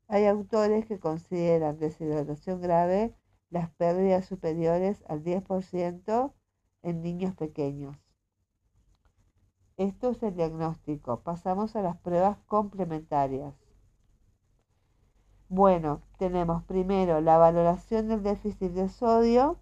[0.07, 3.13] Hay autores que consideran deshidratación grave
[3.49, 6.33] las pérdidas superiores al 10%
[6.81, 8.02] en niños pequeños.
[9.83, 11.19] Esto es el diagnóstico.
[11.19, 13.53] Pasamos a las pruebas complementarias.
[15.49, 19.57] Bueno, tenemos primero la valoración del déficit de sodio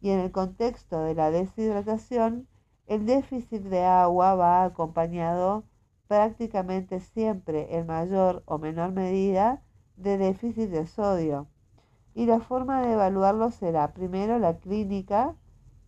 [0.00, 2.48] y en el contexto de la deshidratación,
[2.86, 5.64] el déficit de agua va acompañado
[6.08, 9.62] prácticamente siempre en mayor o menor medida
[9.96, 11.48] de déficit de sodio.
[12.14, 15.36] Y la forma de evaluarlo será primero la clínica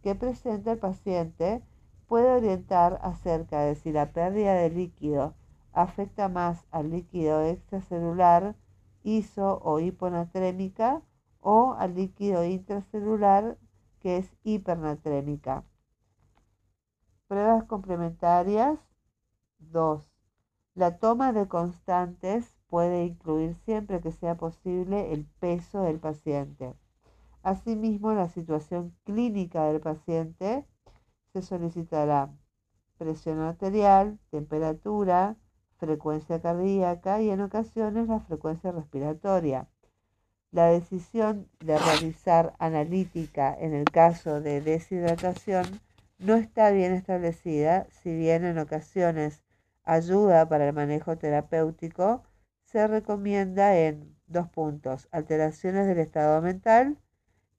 [0.02, 1.62] que presenta el paciente
[2.12, 5.34] puede orientar acerca de si la pérdida de líquido
[5.72, 8.54] afecta más al líquido extracelular,
[9.02, 11.00] iso o hiponatrémica,
[11.40, 13.56] o al líquido intracelular,
[13.98, 15.64] que es hipernatrémica.
[17.28, 18.78] Pruebas complementarias
[19.60, 20.04] 2.
[20.74, 26.74] La toma de constantes puede incluir siempre que sea posible el peso del paciente.
[27.42, 30.66] Asimismo, la situación clínica del paciente
[31.32, 32.30] se solicitará
[32.98, 35.36] presión arterial, temperatura,
[35.78, 39.66] frecuencia cardíaca y en ocasiones la frecuencia respiratoria.
[40.50, 45.64] La decisión de realizar analítica en el caso de deshidratación
[46.18, 49.42] no está bien establecida, si bien en ocasiones
[49.82, 52.22] ayuda para el manejo terapéutico,
[52.64, 56.98] se recomienda en dos puntos, alteraciones del estado mental,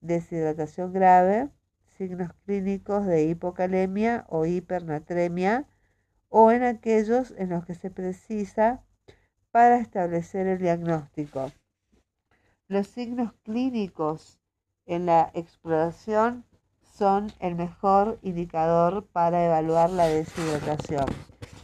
[0.00, 1.50] deshidratación grave,
[1.96, 5.66] signos clínicos de hipocalemia o hipernatremia
[6.28, 8.82] o en aquellos en los que se precisa
[9.50, 11.52] para establecer el diagnóstico.
[12.66, 14.40] Los signos clínicos
[14.86, 16.44] en la exploración
[16.82, 21.06] son el mejor indicador para evaluar la deshidratación.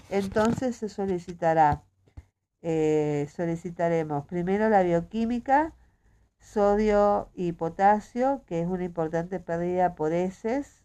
[0.09, 1.85] Entonces se solicitará,
[2.63, 5.75] eh, solicitaremos primero la bioquímica,
[6.41, 10.85] sodio y potasio, que es una importante pérdida por heces.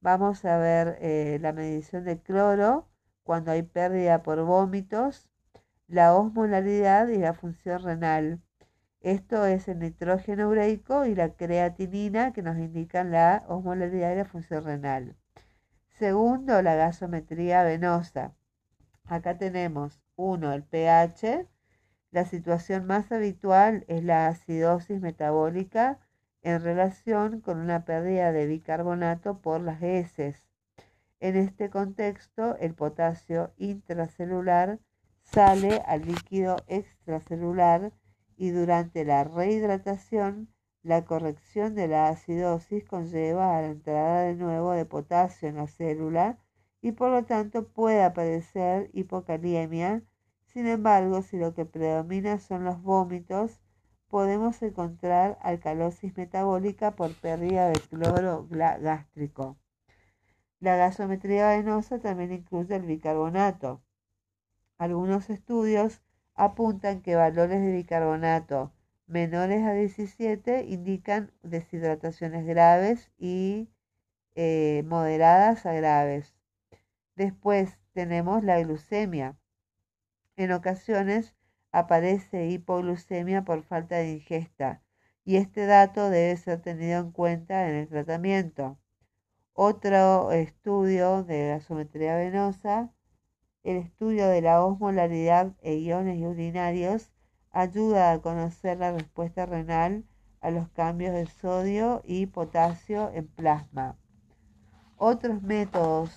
[0.00, 2.88] Vamos a ver eh, la medición de cloro
[3.22, 5.30] cuando hay pérdida por vómitos,
[5.88, 8.40] la osmolaridad y la función renal.
[9.00, 14.24] Esto es el nitrógeno ureico y la creatinina que nos indican la osmolaridad y la
[14.24, 15.16] función renal.
[15.90, 18.34] Segundo, la gasometría venosa.
[19.04, 21.46] Acá tenemos uno, el pH,
[22.16, 26.00] la situación más habitual es la acidosis metabólica
[26.40, 30.46] en relación con una pérdida de bicarbonato por las heces.
[31.20, 34.78] En este contexto, el potasio intracelular
[35.24, 37.92] sale al líquido extracelular
[38.38, 40.48] y durante la rehidratación,
[40.82, 45.66] la corrección de la acidosis conlleva a la entrada de nuevo de potasio en la
[45.66, 46.38] célula
[46.80, 50.02] y por lo tanto puede aparecer hipocaliemia
[50.56, 53.60] sin embargo, si lo que predomina son los vómitos,
[54.08, 59.58] podemos encontrar alcalosis metabólica por pérdida de cloro gástrico.
[60.58, 63.82] La gasometría venosa también incluye el bicarbonato.
[64.78, 66.00] Algunos estudios
[66.32, 68.72] apuntan que valores de bicarbonato
[69.06, 73.68] menores a 17 indican deshidrataciones graves y
[74.34, 76.34] eh, moderadas a graves.
[77.14, 79.36] Después tenemos la glucemia.
[80.36, 81.34] En ocasiones
[81.72, 84.82] aparece hipoglucemia por falta de ingesta
[85.24, 88.78] y este dato debe ser tenido en cuenta en el tratamiento.
[89.54, 92.92] Otro estudio de gasometría venosa,
[93.64, 97.10] el estudio de la osmolaridad e iones urinarios
[97.50, 100.04] ayuda a conocer la respuesta renal
[100.42, 103.96] a los cambios de sodio y potasio en plasma.
[104.98, 106.10] Otros métodos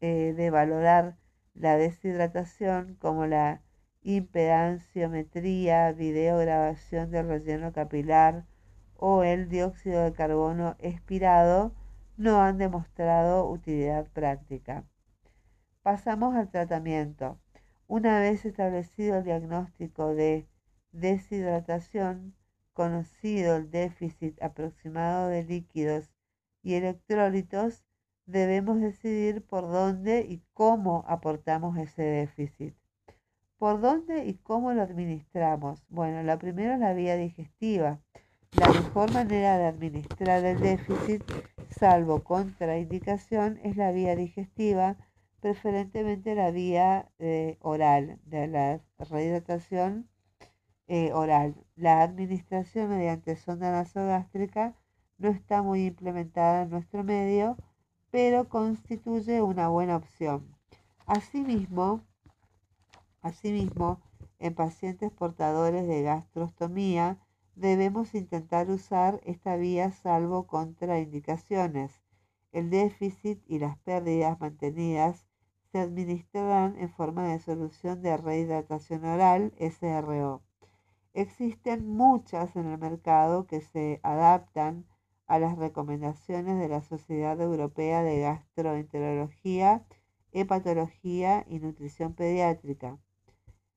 [0.00, 1.19] eh, de valorar
[1.54, 3.62] la deshidratación como la
[4.02, 8.46] impedanciometría, videograbación del relleno capilar
[8.96, 11.74] o el dióxido de carbono expirado
[12.16, 14.84] no han demostrado utilidad práctica.
[15.82, 17.38] Pasamos al tratamiento.
[17.86, 20.46] Una vez establecido el diagnóstico de
[20.92, 22.34] deshidratación,
[22.74, 26.10] conocido el déficit aproximado de líquidos
[26.62, 27.82] y electrólitos,
[28.30, 32.74] debemos decidir por dónde y cómo aportamos ese déficit.
[33.58, 35.84] ¿Por dónde y cómo lo administramos?
[35.88, 38.00] Bueno, la primera es la vía digestiva.
[38.52, 41.22] La mejor manera de administrar el déficit,
[41.68, 44.96] salvo contraindicación, es la vía digestiva,
[45.40, 50.08] preferentemente la vía eh, oral, de la rehidratación
[50.88, 51.54] eh, oral.
[51.76, 54.74] La administración mediante sonda nasogástrica
[55.18, 57.56] no está muy implementada en nuestro medio,
[58.10, 60.56] pero constituye una buena opción.
[61.06, 62.02] Asimismo,
[63.22, 64.00] asimismo,
[64.38, 67.18] en pacientes portadores de gastrostomía
[67.54, 72.00] debemos intentar usar esta vía salvo contraindicaciones.
[72.52, 75.26] El déficit y las pérdidas mantenidas
[75.70, 80.42] se administrarán en forma de solución de rehidratación oral SRO.
[81.12, 84.86] Existen muchas en el mercado que se adaptan
[85.30, 89.84] a las recomendaciones de la Sociedad Europea de Gastroenterología,
[90.32, 92.98] Hepatología y Nutrición Pediátrica.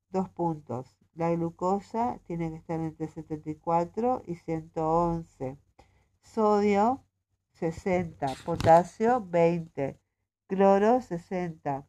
[0.10, 0.98] Dos puntos.
[1.14, 5.60] La glucosa tiene que estar entre 74 y 111.
[6.24, 7.04] Sodio
[7.52, 8.34] 60.
[8.46, 10.00] Potasio 20
[10.48, 11.88] cloro 60,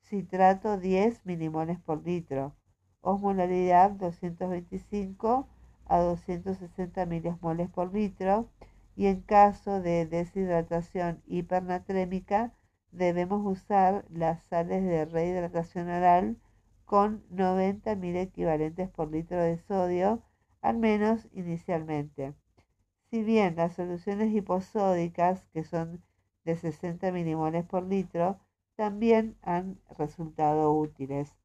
[0.00, 2.56] citrato 10 milimoles por litro,
[3.02, 5.48] osmolaridad 225
[5.84, 8.48] a 260 milimoles por litro
[8.96, 12.52] y en caso de deshidratación hipernatrémica
[12.90, 16.36] debemos usar las sales de rehidratación oral
[16.84, 20.22] con 90 mil equivalentes por litro de sodio,
[20.60, 22.34] al menos inicialmente.
[23.10, 26.02] Si bien las soluciones hiposódicas, que son
[26.44, 28.38] de 60 milimoles por litro
[28.76, 31.36] también han resultado útiles.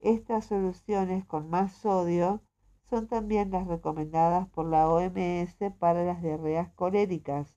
[0.00, 2.40] Estas soluciones con más sodio
[2.90, 7.56] son también las recomendadas por la OMS para las diarreas coléricas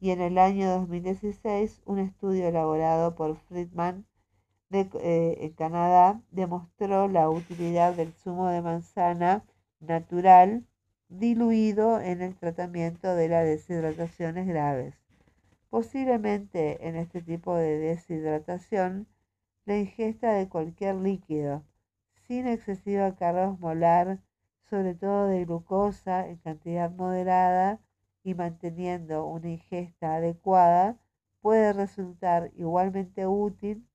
[0.00, 4.04] y en el año 2016 un estudio elaborado por Friedman
[4.70, 9.44] eh, en Canadá demostró la utilidad del zumo de manzana
[9.78, 10.66] natural
[11.08, 14.96] diluido en el tratamiento de las deshidrataciones graves.
[15.70, 19.06] Posiblemente en este tipo de deshidratación,
[19.64, 21.62] la ingesta de cualquier líquido
[22.26, 24.18] sin excesiva carga osmolar,
[24.68, 27.80] sobre todo de glucosa en cantidad moderada
[28.22, 30.96] y manteniendo una ingesta adecuada,
[31.40, 33.86] puede resultar igualmente útil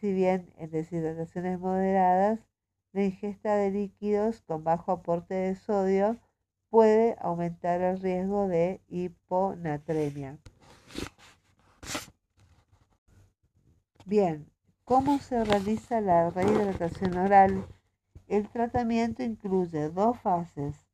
[0.00, 2.40] si bien en deshidrataciones moderadas
[2.92, 6.16] la ingesta de líquidos con bajo aporte de sodio
[6.70, 10.38] puede aumentar el riesgo de hiponatremia.
[14.06, 14.50] Bien,
[14.84, 17.66] ¿cómo se realiza la rehidratación oral?
[18.26, 20.86] El tratamiento incluye dos fases,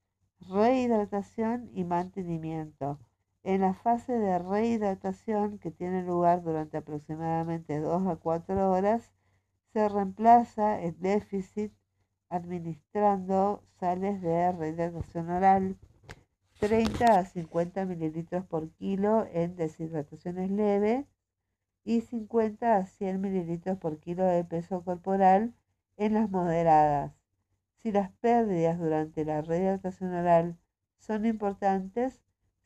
[0.48, 2.98] rehidratación y mantenimiento.
[3.44, 9.12] En la fase de rehidratación, que tiene lugar durante aproximadamente 2 a 4 horas,
[9.72, 11.72] se reemplaza el déficit
[12.28, 15.76] administrando sales de rehidratación oral
[16.58, 21.06] 30 a 50 mililitros por kilo en deshidrataciones leves
[21.84, 25.54] y 50 a 100 mililitros por kilo de peso corporal
[25.96, 27.19] en las moderadas.
[27.82, 30.58] Si las pérdidas durante la rehidratación oral
[30.98, 32.20] son importantes,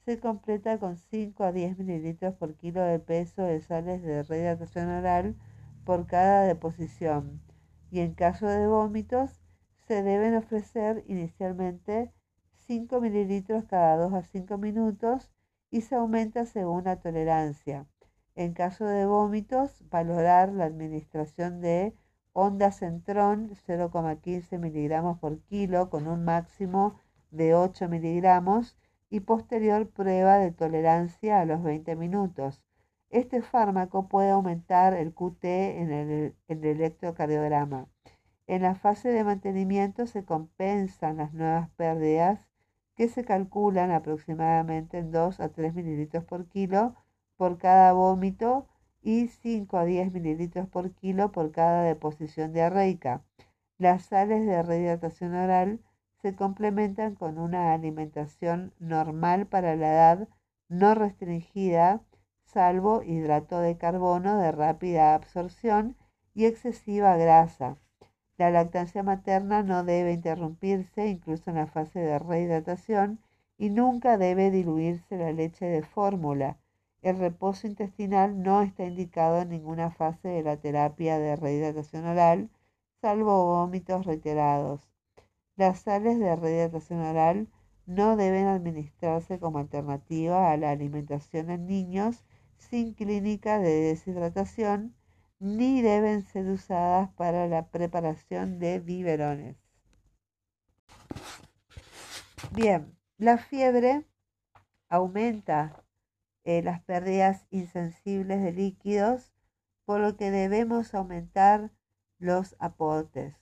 [0.05, 4.89] se completa con 5 a 10 mililitros por kilo de peso de sales de rehidratación
[4.89, 5.37] oral
[5.85, 7.41] por cada deposición.
[7.93, 9.41] Y en caso de vómitos,
[9.87, 12.11] se deben ofrecer inicialmente
[12.67, 15.31] 5 mililitros cada 2 a 5 minutos
[15.71, 17.87] y se aumenta según la tolerancia.
[18.35, 21.95] En caso de vómitos, valorar la administración de
[22.73, 28.77] centrón 0,15 miligramos por kilo con un máximo de 8 miligramos
[29.11, 32.61] y posterior prueba de tolerancia a los 20 minutos.
[33.11, 37.87] Este fármaco puede aumentar el QT en el, en el electrocardiograma.
[38.49, 42.41] En la fase de mantenimiento se compensan las nuevas pérdidas
[42.97, 46.95] que se calculan aproximadamente en 2 a 3 mililitros por kilo
[47.37, 48.67] por cada vómito
[49.05, 53.23] y 5 a 10 mililitros por kilo por cada deposición diarreica.
[53.77, 55.81] Las sales de rehidratación oral
[56.23, 60.29] se complementan con una alimentación normal para la edad
[60.71, 62.01] no restringida,
[62.47, 65.97] salvo hidrato de carbono de rápida absorción
[66.33, 67.77] y excesiva grasa.
[68.39, 73.21] La lactancia materna no debe interrumpirse incluso en la fase de rehidratación
[73.59, 76.57] y nunca debe diluirse la leche de fórmula
[77.05, 82.49] el reposo intestinal no está indicado en ninguna fase de la terapia de rehidratación oral,
[83.03, 84.89] salvo vómitos reiterados.
[85.55, 87.49] Las sales de rehidratación oral
[87.85, 92.25] no deben administrarse como alternativa a la alimentación en niños
[92.57, 94.95] sin clínica de deshidratación
[95.39, 99.57] ni deben ser usadas para la preparación de biberones.
[102.53, 104.07] Bien, la fiebre
[104.89, 105.84] aumenta
[106.45, 109.33] eh, las pérdidas insensibles de líquidos,
[109.85, 111.71] por lo que debemos aumentar
[112.19, 113.35] los aportes.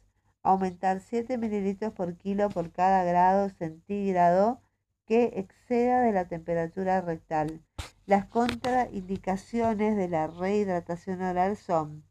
[0.43, 4.61] Aumentar 7 mililitros por kilo por cada grado centígrado
[5.07, 7.63] que exceda de la temperatura rectal.
[8.07, 12.05] Las contraindicaciones de la rehidratación oral son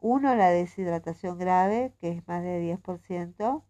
[0.00, 0.34] 1.
[0.34, 3.62] La deshidratación grave, que es más de 10%.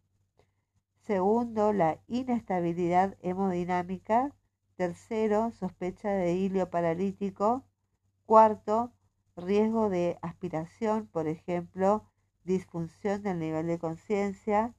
[1.06, 4.32] Segundo, la inestabilidad hemodinámica.
[4.76, 7.64] Tercero, sospecha de hilio paralítico.
[8.26, 8.92] Cuarto,
[9.36, 12.10] riesgo de aspiración, por ejemplo,
[12.42, 14.74] disfunción del nivel de conciencia.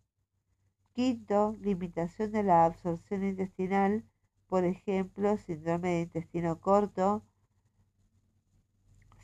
[0.94, 4.04] Quinto, limitación de la absorción intestinal,
[4.48, 7.24] por ejemplo, síndrome de intestino corto.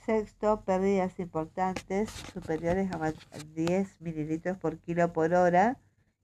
[0.06, 3.14] Sexto, pérdidas importantes superiores a
[3.54, 5.80] 10 mililitros por kilo por hora.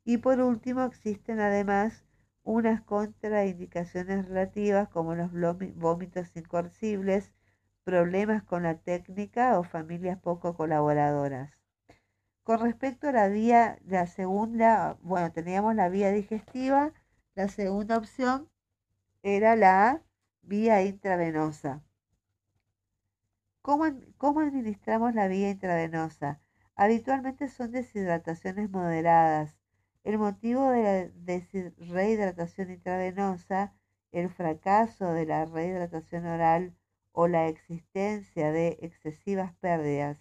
[0.05, 2.06] Y por último, existen además
[2.47, 5.31] unas contraindicaciones relativas como los
[5.75, 7.33] vómitos incorcibles,
[7.83, 11.51] problemas con la técnica o familias poco colaboradoras.
[12.43, 16.93] Con respecto a la vía, la segunda, bueno, teníamos la vía digestiva,
[17.35, 18.49] la segunda opción
[19.23, 20.01] era la
[20.41, 21.83] vía intravenosa.
[23.61, 23.87] ¿Cómo,
[24.17, 26.39] ¿Cómo, administramos la vía intravenosa?
[26.77, 29.57] Habitualmente son deshidrataciones moderadas.
[30.07, 33.75] El motivo de la rehidratación intravenosa,
[34.13, 36.73] el fracaso de la rehidratación oral
[37.11, 40.17] o la existencia de excesivas pérdidas.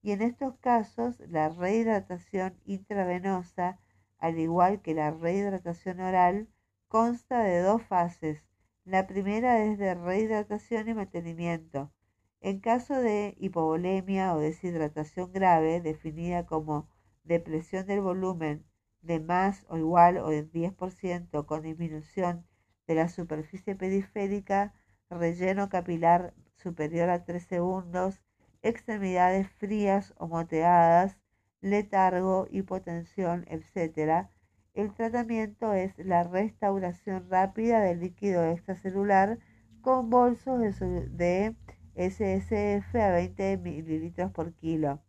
[0.00, 3.78] Y en estos casos, la rehidratación intravenosa,
[4.16, 6.48] al igual que la rehidratación oral,
[6.88, 8.42] consta de dos fases.
[8.86, 11.92] La primera es de rehidratación y mantenimiento.
[12.40, 16.88] En caso de hipovolemia o deshidratación grave, definida como
[17.24, 18.64] depresión del volumen
[19.02, 22.46] de más o igual o del 10% con disminución
[22.86, 24.74] de la superficie periférica,
[25.10, 28.20] relleno capilar superior a 3 segundos,
[28.62, 31.18] extremidades frías o moteadas,
[31.60, 34.28] letargo, hipotensión, etc.,
[34.74, 39.38] el tratamiento es la restauración rápida del líquido extracelular
[39.80, 41.56] con bolsos de,
[41.96, 45.00] SSF a 20 mililitros por kilo.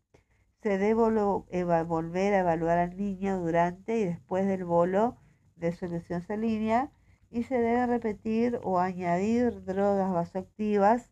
[0.61, 0.93] Se debe
[1.83, 5.17] volver a evaluar al niño durante y después del bolo
[5.55, 6.91] de solución salínea
[7.31, 11.11] y se debe repetir o añadir drogas vasoactivas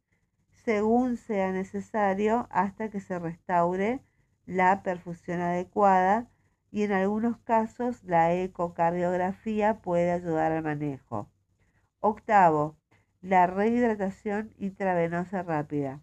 [0.49, 4.01] según sea necesario hasta que se restaure
[4.45, 6.29] la perfusión adecuada
[6.71, 11.29] y en algunos casos la ecocardiografía puede ayudar al manejo.
[12.01, 12.77] Octavo,
[13.21, 16.01] la rehidratación intravenosa rápida.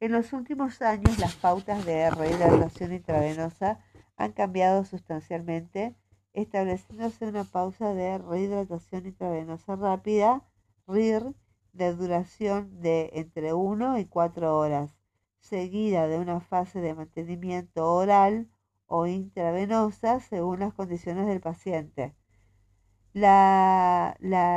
[0.00, 3.80] En los últimos años las pautas de rehidratación intravenosa
[4.16, 5.94] han cambiado sustancialmente,
[6.32, 10.42] estableciéndose una pausa de rehidratación intravenosa rápida,
[10.86, 11.34] RIR,
[11.74, 14.96] de duración de entre 1 y 4 horas,
[15.40, 18.48] seguida de una fase de mantenimiento oral
[18.86, 22.16] o intravenosa según las condiciones del paciente.
[23.12, 24.16] La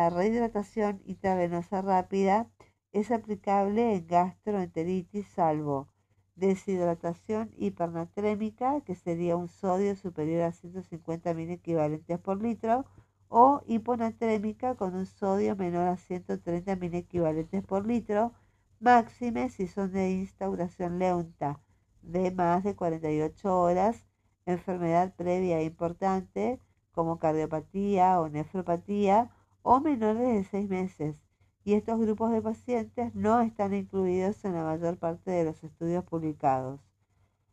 [0.09, 2.49] rehidratación intravenosa rápida
[2.93, 5.89] es aplicable en gastroenteritis salvo
[6.35, 12.85] deshidratación hipernatrémica, que sería un sodio superior a 150 mil equivalentes por litro,
[13.27, 18.31] o hiponatrémica con un sodio menor a 130 mil equivalentes por litro,
[18.79, 21.59] máxime si son de instauración lenta
[22.01, 24.05] de más de 48 horas
[24.45, 26.59] enfermedad previa importante
[26.91, 29.29] como cardiopatía o nefropatía
[29.61, 31.22] o menores de seis meses.
[31.63, 36.03] Y estos grupos de pacientes no están incluidos en la mayor parte de los estudios
[36.03, 36.81] publicados.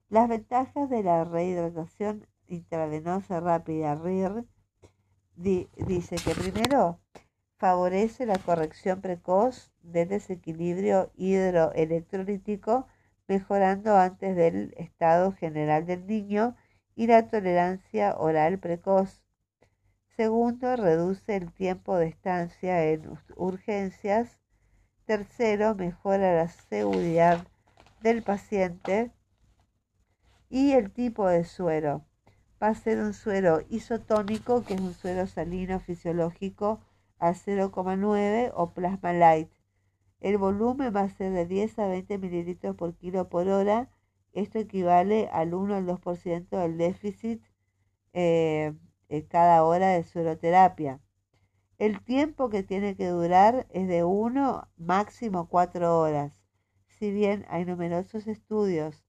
[0.09, 4.45] Las ventajas de la rehidratación intravenosa rápida RIR
[5.37, 6.99] dice que primero
[7.57, 12.89] favorece la corrección precoz del desequilibrio hidroelectrolítico,
[13.29, 16.57] mejorando antes del estado general del niño
[16.97, 19.23] y la tolerancia oral precoz.
[20.17, 24.39] Segundo, reduce el tiempo de estancia en urgencias.
[25.07, 27.47] Tercero, mejora la seguridad
[28.03, 29.11] del paciente
[30.49, 32.05] y el tipo de suero.
[32.63, 36.81] Va a ser un suero isotónico, que es un suero salino fisiológico
[37.19, 39.51] a 0,9 o plasma light.
[40.21, 43.89] El volumen va a ser de 10 a 20 mililitros por kilo por hora
[44.33, 47.43] esto equivale al 1 al 2% del déficit
[48.13, 48.75] eh,
[49.29, 51.01] cada hora de sueroterapia.
[51.79, 56.33] El tiempo que tiene que durar es de 1 máximo 4 horas.
[56.87, 59.05] Si bien hay numerosos estudios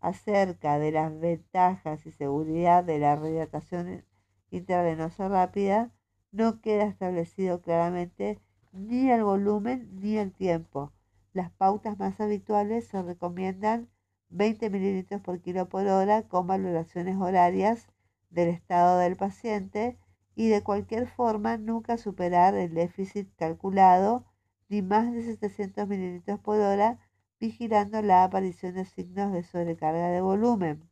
[0.00, 4.04] acerca de las ventajas y seguridad de la radiación
[4.50, 5.92] intravenosa rápida,
[6.30, 8.40] no queda establecido claramente
[8.72, 10.92] ni el volumen ni el tiempo.
[11.32, 13.88] Las pautas más habituales se recomiendan
[14.30, 17.91] 20 mililitros por kilo por hora con valoraciones horarias
[18.32, 19.98] del estado del paciente
[20.34, 24.24] y de cualquier forma nunca superar el déficit calculado
[24.68, 26.98] ni más de 700 mililitros por hora
[27.38, 30.88] vigilando la aparición de signos de sobrecarga de volumen,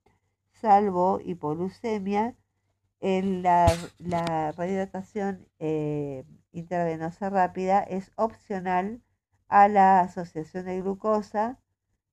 [0.52, 2.36] salvo hipoglucemia
[3.00, 3.66] la,
[3.98, 9.02] la, rehidratación eh, intravenosa rápida es opcional
[9.48, 11.58] a la asociación de glucosa,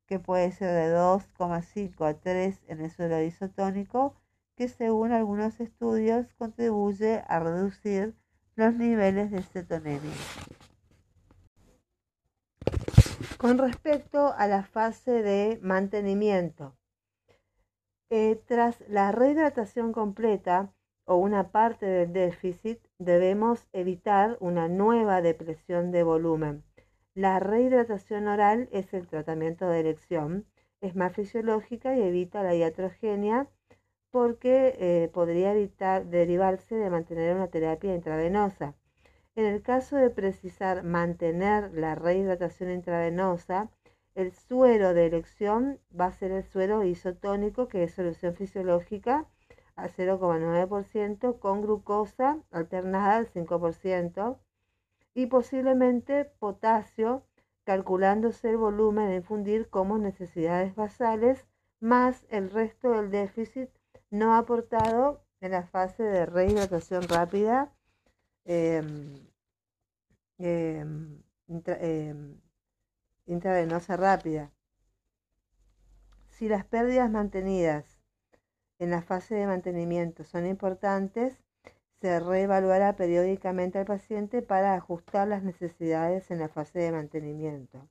[0.08, 4.16] que puede ser de 2,5 a 3 en el suelo isotónico,
[4.58, 8.16] que según algunos estudios contribuye a reducir
[8.56, 10.16] los niveles de cetonemia.
[13.38, 16.76] Con respecto a la fase de mantenimiento,
[18.10, 20.74] eh, tras la rehidratación completa
[21.06, 26.64] o una parte del déficit, debemos evitar una nueva depresión de volumen.
[27.14, 30.48] La rehidratación oral es el tratamiento de elección,
[30.82, 33.48] es más fisiológica y evita la iatrogenia
[34.18, 38.74] porque eh, podría evitar, derivarse de mantener una terapia intravenosa.
[39.36, 43.70] En el caso de precisar mantener la rehidratación intravenosa,
[44.16, 49.28] el suero de elección va a ser el suero isotónico, que es solución fisiológica
[49.76, 54.40] a 0,9% con glucosa alternada al 5%
[55.14, 57.22] y posiblemente potasio,
[57.66, 61.46] calculándose el volumen a infundir como necesidades basales,
[61.80, 63.70] más el resto del déficit
[64.10, 67.72] no aportado en la fase de rehidratación rápida
[68.46, 69.14] em,
[70.38, 72.42] em, em,
[73.26, 74.52] intravenosa rápida.
[76.30, 78.00] Si las pérdidas mantenidas
[78.80, 81.44] en la fase de mantenimiento son importantes,
[82.00, 87.90] se reevaluará periódicamente al paciente para ajustar las necesidades en la fase de mantenimiento.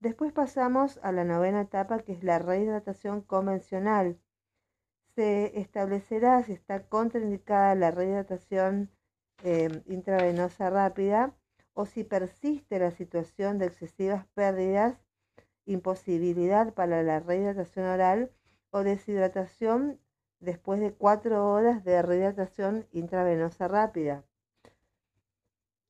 [0.00, 4.18] Después pasamos a la novena etapa que es la rehidratación convencional,
[5.16, 8.90] se establecerá si está contraindicada la rehidratación
[9.42, 11.34] em, intravenosa rápida
[11.72, 14.98] o si persiste la situación de excesivas pérdidas,
[15.64, 18.30] imposibilidad para la rehidratación oral
[18.70, 19.98] o deshidratación
[20.38, 24.22] después de cuatro horas de rehidratación intravenosa rápida.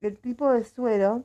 [0.00, 1.24] El tipo de suero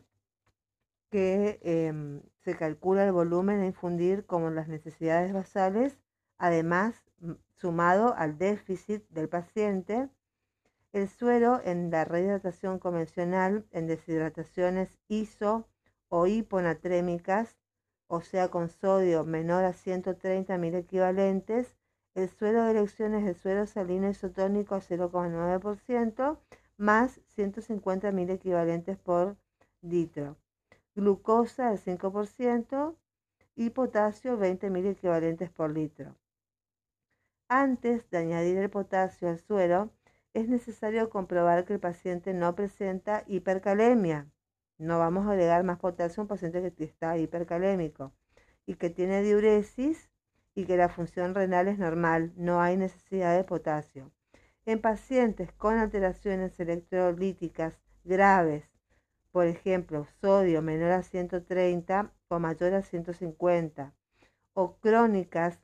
[1.12, 6.00] que em, se calcula el volumen a infundir como las necesidades basales,
[6.40, 7.04] además
[7.62, 10.10] sumado al déficit del paciente,
[10.94, 15.68] el suero en la rehidratación convencional en deshidrataciones iso
[16.10, 17.56] o hiponatrémicas,
[18.08, 21.78] o sea con sodio menor a 130 mil equivalentes,
[22.16, 26.40] el suero de elección es el suero salino isotónico a 0,9%
[26.78, 29.38] más 150 mil equivalentes por
[29.82, 30.36] litro,
[30.96, 32.96] glucosa al 5%
[33.56, 36.16] y potasio 20 mil equivalentes por litro.
[37.54, 39.92] Antes de añadir el potasio al suero,
[40.34, 44.32] es necesario comprobar que el paciente no presenta hipercalemia.
[44.78, 48.14] No vamos a agregar más potasio a un paciente que está hipercalémico
[48.66, 50.10] y que tiene diuresis
[50.56, 52.32] y que la función renal es normal.
[52.38, 54.14] No hay necesidad de potasio.
[54.66, 58.64] En pacientes con alteraciones electrolíticas graves,
[59.34, 63.94] por ejemplo, sodio menor a 130 o mayor a 150,
[64.54, 65.60] o crónicas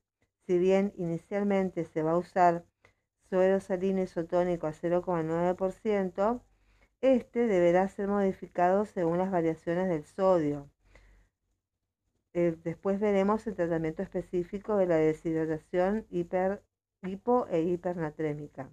[0.48, 2.64] si bien inicialmente se va a usar
[3.30, 6.42] suero salino isotónico a 0,9%,
[7.02, 10.70] este deberá ser modificado según las variaciones del sodio.
[12.34, 16.64] Eh, después veremos el tratamiento específico de la deshidratación hiper,
[17.04, 18.70] hipo e hipernatrémica.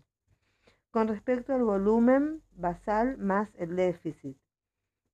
[0.92, 4.38] Con respecto al volumen basal más el déficit.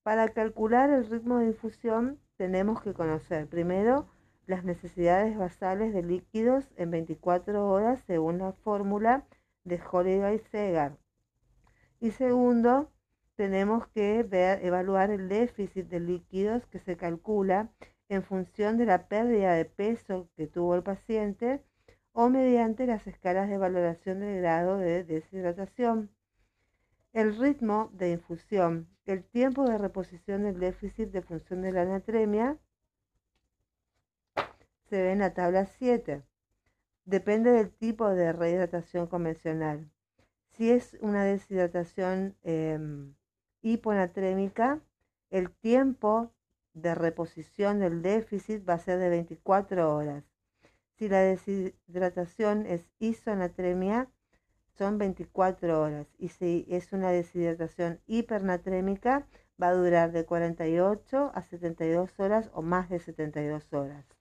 [0.02, 4.08] Para calcular el ritmo de infusión tenemos que conocer primero
[4.50, 9.24] las necesidades basales de líquidos en 24 horas según la fórmula
[9.62, 10.98] de Holiday Segar.
[12.00, 12.90] Y segundo,
[13.36, 14.26] tenemos que
[14.62, 17.70] evaluar el déficit de líquidos que se calcula
[18.08, 21.62] en función de la pérdida de peso que tuvo el paciente
[22.12, 26.10] o mediante las escalas de valoración del grado de deshidratación.
[27.12, 32.58] El ritmo de infusión, el tiempo de reposición del déficit de función de la anatremia
[34.90, 36.24] se ve en la tabla 7.
[37.04, 39.88] Depende del tipo de rehidratación convencional.
[40.50, 43.14] Si es una deshidratación em,
[43.62, 44.80] hiponatrémica,
[45.30, 46.32] el tiempo
[46.74, 50.24] de reposición del déficit va a ser de 24 horas.
[50.96, 54.08] Si la deshidratación es isonatremia,
[54.76, 56.08] son 24 horas.
[56.18, 59.28] Y si es una deshidratación hipernatrémica,
[59.62, 64.19] va a durar de 48 a 72 horas o más de 72 horas.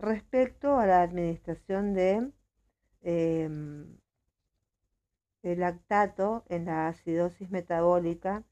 [0.00, 2.32] Respecto a la administración de
[3.02, 3.98] em,
[5.42, 8.42] el lactato en la acidosis metabólica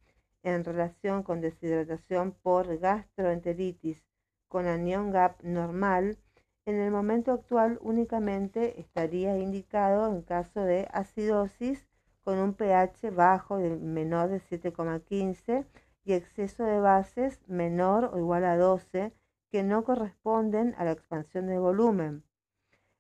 [0.42, 4.04] en relación con deshidratación por gastroenteritis
[4.48, 6.18] con anión GAP normal,
[6.66, 11.86] En el momento actual únicamente estaría indicado en caso de acidosis
[12.24, 15.64] con un pH bajo de menor de 7,15
[16.04, 19.14] y exceso de bases menor o igual a 12
[19.50, 22.24] que no corresponden a la expansión de volumen.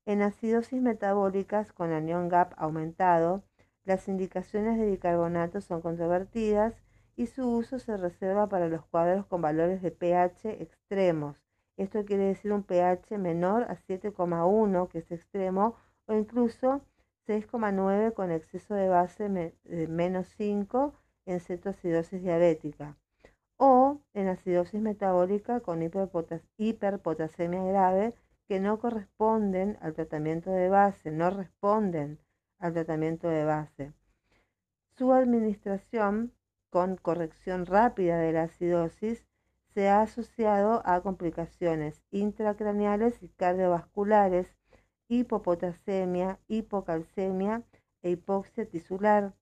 [0.06, 3.42] En acidosis metabólicas con anión GAP aumentado,
[3.84, 6.74] las indicaciones de bicarbonato son controvertidas
[7.16, 11.36] y su uso se reserva para los cuadros con valores de pH extremos.
[11.76, 15.76] Esto quiere decir un pH menor a 7,1, que es extremo,
[16.06, 16.80] o incluso
[17.26, 19.52] 6,9 con exceso de base
[19.88, 20.94] menos 5
[21.26, 22.96] en cetoacidosis diabética
[23.58, 28.14] o en acidosis metabólica con hiperpotasemia grave
[28.48, 32.18] que no corresponden al tratamiento de base, no responden
[32.58, 33.92] al tratamiento de base.
[34.96, 36.32] Su administración
[36.70, 39.26] con corrección rápida de la acidosis
[39.74, 44.56] se ha asociado a complicaciones intracraneales y cardiovasculares,
[45.08, 47.62] hipopotasemia, hipocalcemia
[48.02, 49.34] e hipoxia tisular.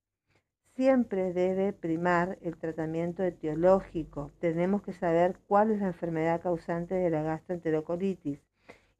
[0.76, 4.30] Siempre debe primar el tratamiento etiológico.
[4.40, 8.42] Tenemos que saber cuál es la enfermedad causante de la gastroenterocolitis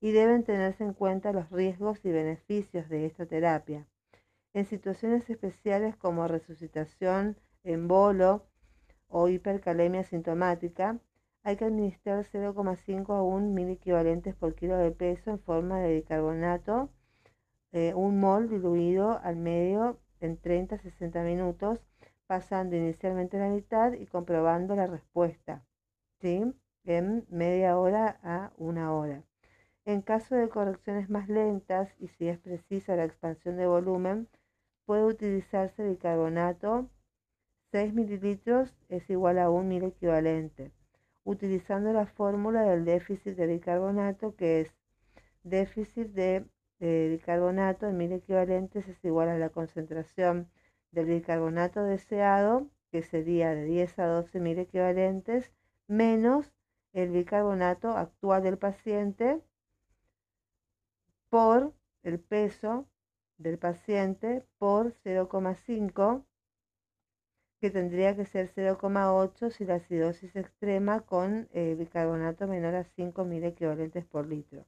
[0.01, 3.87] y deben tenerse en cuenta los riesgos y beneficios de esta terapia.
[4.55, 8.47] En situaciones especiales como resucitación en bolo
[9.09, 10.99] o hipercalemia sintomática,
[11.43, 15.97] hay que administrar 0,5 a 1 mil equivalentes por kilo de peso en forma de
[15.97, 16.89] bicarbonato,
[17.73, 21.81] eh, un mol diluido al medio en 30 a 60 minutos,
[22.27, 25.65] pasando inicialmente la mitad y comprobando la respuesta,
[26.21, 26.53] ¿sí?
[26.85, 29.23] en media hora a una hora.
[29.85, 34.29] En caso de correcciones más lentas y si es precisa la expansión de volumen,
[34.85, 36.89] puede utilizarse bicarbonato.
[37.73, 40.73] 6 mililitros es igual a 1 mil equivalente,
[41.25, 44.75] utilizando la fórmula del déficit de bicarbonato que es
[45.43, 46.47] déficit de,
[46.81, 50.51] bicarbonato en mil equivalentes es igual a la concentración
[50.93, 55.53] del bicarbonato deseado, que sería de 10 a 12 mil equivalentes,
[55.89, 56.53] menos
[56.93, 59.41] el bicarbonato actual del paciente,
[61.29, 61.73] por
[62.03, 62.87] el peso
[63.39, 66.25] del paciente por 0,5
[67.61, 73.45] que tendría que ser 0,8 si la acidosis extrema con eh, bicarbonato menor a 5.000
[73.45, 74.65] equivalentes por litro.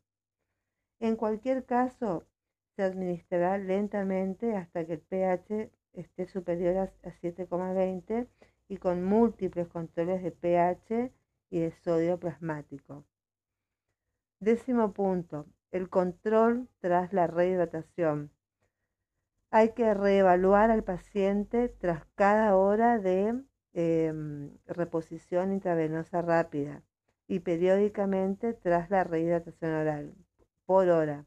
[1.00, 2.26] En cualquier caso,
[2.74, 8.28] se administrará lentamente hasta que el pH esté superior a 7,20
[8.68, 11.12] y con múltiples controles de pH
[11.50, 13.04] y de sodio plasmático.
[14.40, 18.30] Décimo punto, el control tras la rehidratación.
[19.50, 23.42] Hay que reevaluar al paciente tras cada hora de
[23.72, 26.82] em, reposición intravenosa rápida
[27.26, 30.14] y periódicamente tras la rehidratación oral,
[30.68, 31.24] por hora.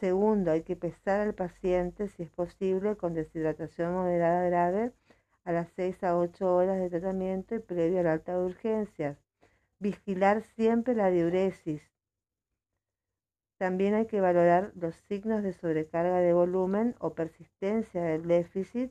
[0.00, 4.92] Segundo, hay que pesar al paciente si es posible con deshidratación moderada grave
[5.44, 9.18] a las 6 a 8 horas de tratamiento y previo a la alta de urgencias.
[9.78, 11.92] Vigilar siempre la diuresis
[13.62, 18.90] también hay que valorar los signos de sobrecarga de volumen o persistencia del déficit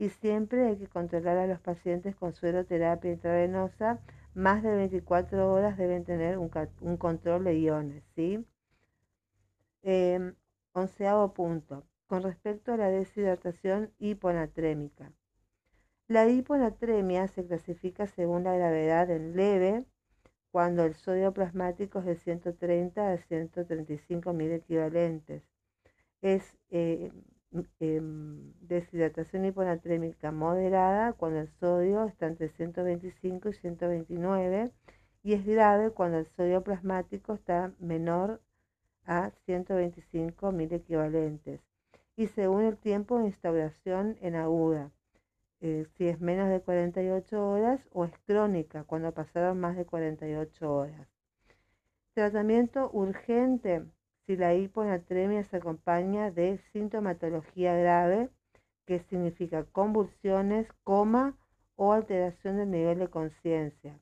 [0.00, 4.00] y siempre hay que controlar a los pacientes con sueroterapia intravenosa.
[4.34, 8.02] Más de 24 horas deben tener un, control de iones.
[8.16, 8.44] ¿sí?
[9.82, 10.34] Em,
[10.72, 11.84] onceavo punto.
[12.06, 15.12] Con respecto a la deshidratación hiponatrémica.
[16.08, 19.84] La hiponatremia se clasifica según la gravedad en leve,
[20.50, 25.44] cuando el sodio plasmático es de 130 a 135 mil equivalentes.
[26.20, 27.12] Es eh,
[27.78, 34.72] em, deshidratación hiponatrémica moderada cuando el sodio está entre 125 y 129
[35.22, 38.40] y es grave cuando el sodio plasmático está menor
[39.10, 41.60] a 125 mil equivalentes
[42.16, 44.92] y según el tiempo de instauración en aguda.
[45.60, 50.72] Eh, si es menos de 48 horas o es crónica cuando pasaron más de 48
[50.72, 51.08] horas.
[52.14, 53.84] Tratamiento urgente
[54.26, 58.30] si la hiponatremia se acompaña de sintomatología grave,
[58.86, 61.36] que significa convulsiones, coma
[61.74, 63.98] o alteración del nivel de conciencia.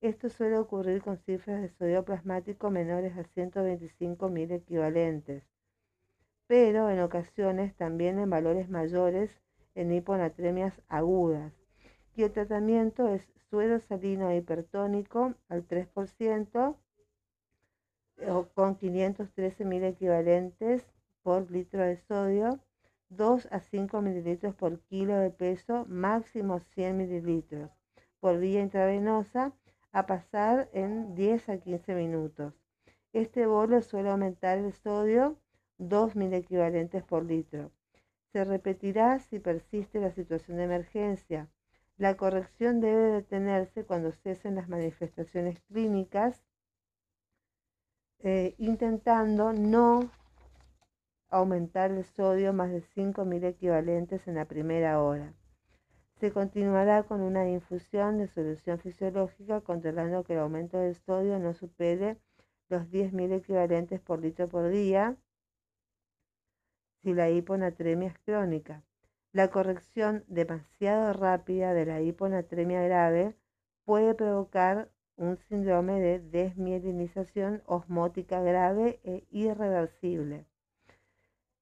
[0.00, 5.44] Esto suele ocurrir con cifras de sodio plasmático menores a 125 mil equivalentes,
[6.46, 9.30] pero en ocasiones también en valores mayores
[9.74, 11.52] en hiponatremias agudas.
[12.16, 16.76] Y el tratamiento es suero salino hipertónico al 3%
[18.26, 20.82] o con 513 mil equivalentes
[21.22, 22.58] por litro de sodio,
[23.10, 27.70] 2 a 5 mililitros por kilo de peso, máximo 100 mililitros
[28.18, 29.52] por vía intravenosa,
[29.92, 32.54] a pasar en 10 a 15 minutos.
[33.12, 35.36] Este bolo suele aumentar el sodio
[35.78, 37.72] 2.000 equivalentes por litro.
[38.32, 41.48] Se repetirá si persiste la situación de emergencia.
[41.96, 46.42] La corrección debe detenerse cuando cesen las manifestaciones clínicas,
[48.20, 50.10] eh, intentando no
[51.30, 55.34] aumentar el sodio más de 5.000 equivalentes en la primera hora.
[56.20, 61.54] Se continuará con una infusión de solución fisiológica controlando que el aumento del sodio no
[61.54, 62.18] supere
[62.68, 65.16] los 10.000 equivalentes por litro por día
[67.02, 68.82] si la hiponatremia es crónica.
[69.32, 73.34] La corrección demasiado rápida de la hiponatremia grave
[73.86, 80.49] puede provocar un síndrome de desmielinización osmótica grave e irreversible.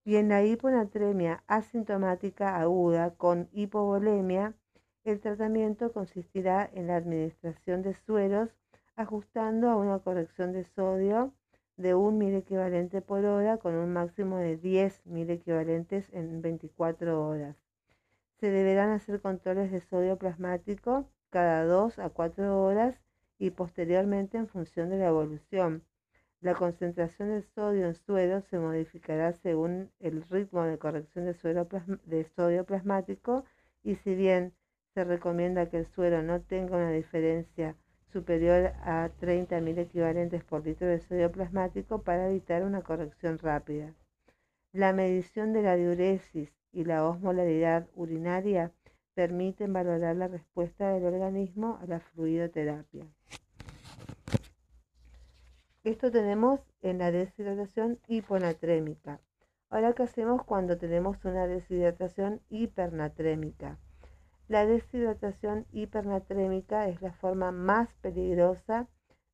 [0.08, 4.54] Y en la hiponatremia asintomática aguda con hipovolemia,
[5.04, 8.48] el tratamiento consistirá en la administración de sueros
[8.96, 11.34] ajustando a una corrección de sodio
[11.76, 17.28] de un mil equivalente por hora con un máximo de 10 mil equivalentes en 24
[17.28, 17.56] horas.
[18.40, 22.98] Se deberán hacer controles de sodio plasmático cada 2 a 4 horas
[23.38, 25.82] y posteriormente en función de la evolución.
[26.40, 31.34] La concentración de sodio en suero se modificará según el ritmo de corrección de,
[32.04, 33.44] de sodio plasmático
[33.82, 34.52] y si bien
[34.94, 37.74] se recomienda que el suero no tenga una diferencia
[38.12, 43.94] superior a 30.000 equivalentes por litro de sodio plasmático para evitar una corrección rápida.
[44.72, 48.72] La medición de la diuresis y la osmolaridad urinaria
[49.14, 53.06] permiten valorar la respuesta del organismo a la fluidoterapia.
[55.88, 59.22] Esto tenemos en la deshidratación hiponatrémica.
[59.70, 63.78] Ahora, ¿qué hacemos cuando tenemos una deshidratación hipernatrémica?
[64.48, 68.86] La deshidratación hipernatrémica es la forma más peligrosa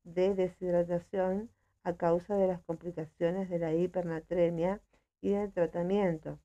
[0.05, 1.49] de deshidratación
[1.83, 4.79] a causa de las complicaciones de la hipernatremia
[5.19, 6.39] y del tratamiento.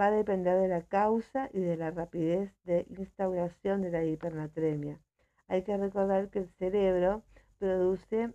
[0.00, 5.00] Va a depender de la causa y de la rapidez de instauración de la hipernatremia.
[5.48, 7.24] Hay que recordar que el cerebro
[7.60, 8.32] produce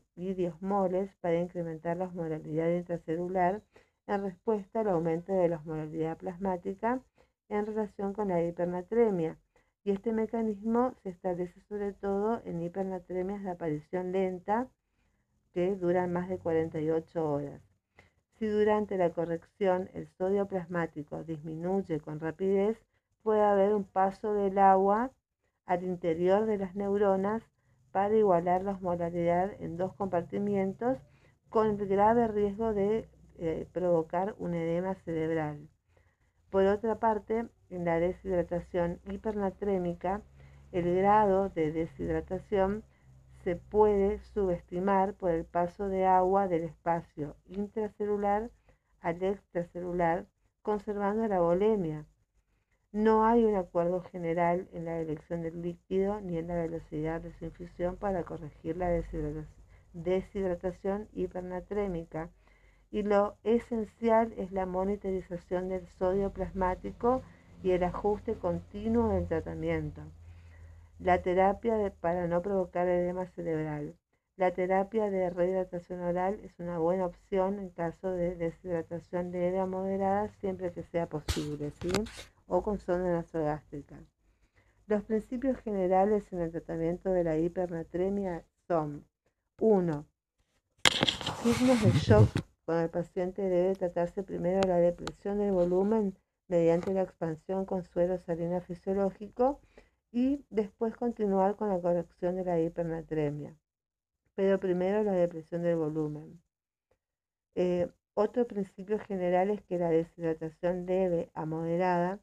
[0.62, 3.62] moles para incrementar la osmolaridad intracelular
[4.06, 7.02] en respuesta al aumento de la osmolaridad plasmática
[7.50, 9.38] en relación con la hipernatremia
[9.84, 14.68] y este mecanismo se establece sobre todo en hipernatremias de aparición lenta
[15.54, 17.62] que duran más de 48 horas.
[18.38, 22.78] Si durante la corrección el sodio plasmático disminuye con rapidez,
[23.24, 25.12] puede haber un paso del agua
[25.66, 27.42] al interior de las neuronas
[27.96, 30.98] para igualar la osmolaridad en dos compartimientos
[31.48, 35.70] con el grave riesgo de eh, provocar un edema cerebral.
[36.50, 40.22] Por otra parte, en la deshidratación hipernatrémica,
[40.74, 42.84] el grado de deshidratación
[43.46, 48.52] se puede subestimar por el paso de agua del espacio intracelular
[49.00, 50.26] al extracelular,
[50.64, 52.06] conservando la volemia.
[52.96, 57.34] No hay un acuerdo general en la elección del líquido ni en la velocidad de
[57.34, 58.88] su infusión para corregir la
[59.94, 62.30] deshidratación hipernatrémica
[62.92, 67.22] y lo esencial es la monitorización del sodio plasmático
[67.64, 70.00] y el ajuste continuo del tratamiento.
[70.98, 73.94] La terapia para no provocar edema cerebral.
[74.38, 79.66] La terapia de rehidratación oral es una buena opción en caso de deshidratación leve a
[79.66, 81.90] moderada siempre que sea posible, ¿sí?
[82.48, 84.00] O con sonda nasogástrica.
[84.88, 89.06] Los principios generales en el tratamiento de la hipernatremia son
[89.60, 90.06] 1.
[91.42, 92.30] Signos de shock
[92.66, 96.16] con el paciente debe tratarse primero la depresión del volumen
[96.48, 99.60] mediante la expansión con suero salina fisiológico
[100.12, 103.56] y después continuar con la corrección de la hipernatremia.
[104.36, 106.42] Pero primero la depresión del volumen.
[107.56, 112.20] Eh, otro principio general es que la deshidratación leve a moderada,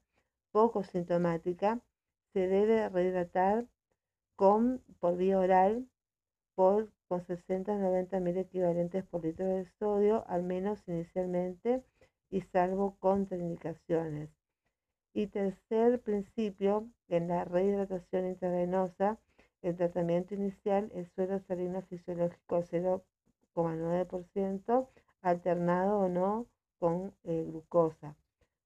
[0.52, 1.80] poco sintomática,
[2.32, 3.66] se debe rehidratar
[4.36, 5.86] con, por vía oral
[6.54, 11.82] por, con 60 90 mil equivalentes por litro de sodio, al menos inicialmente,
[12.30, 14.28] y salvo contraindicaciones.
[15.14, 19.18] Y tercer principio, en la rehidratación intravenosa,
[19.60, 24.88] el tratamiento inicial es suero salino fisiológico 0,9%,
[25.20, 26.46] alternado o no
[26.78, 28.16] con eh, glucosa.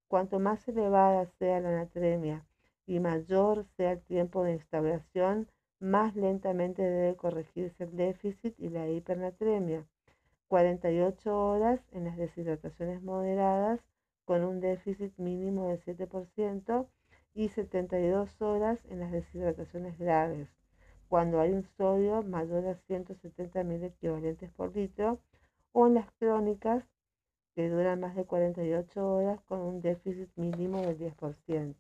[0.08, 2.46] Cuanto más elevada sea la natremia
[2.86, 5.48] y mayor sea el tiempo de instauración,
[5.80, 9.84] más lentamente debe corregirse el déficit y la hipernatremia.
[10.48, 13.80] 48 horas en las deshidrataciones moderadas
[14.24, 16.86] con un déficit mínimo del 7%
[17.34, 20.48] y 72 horas en las deshidrataciones graves,
[21.08, 25.18] cuando hay un sodio mayor a 170 mil equivalentes por litro
[25.72, 26.84] o en las crónicas
[27.56, 31.74] que duran más de 48 horas con un déficit mínimo del 10%.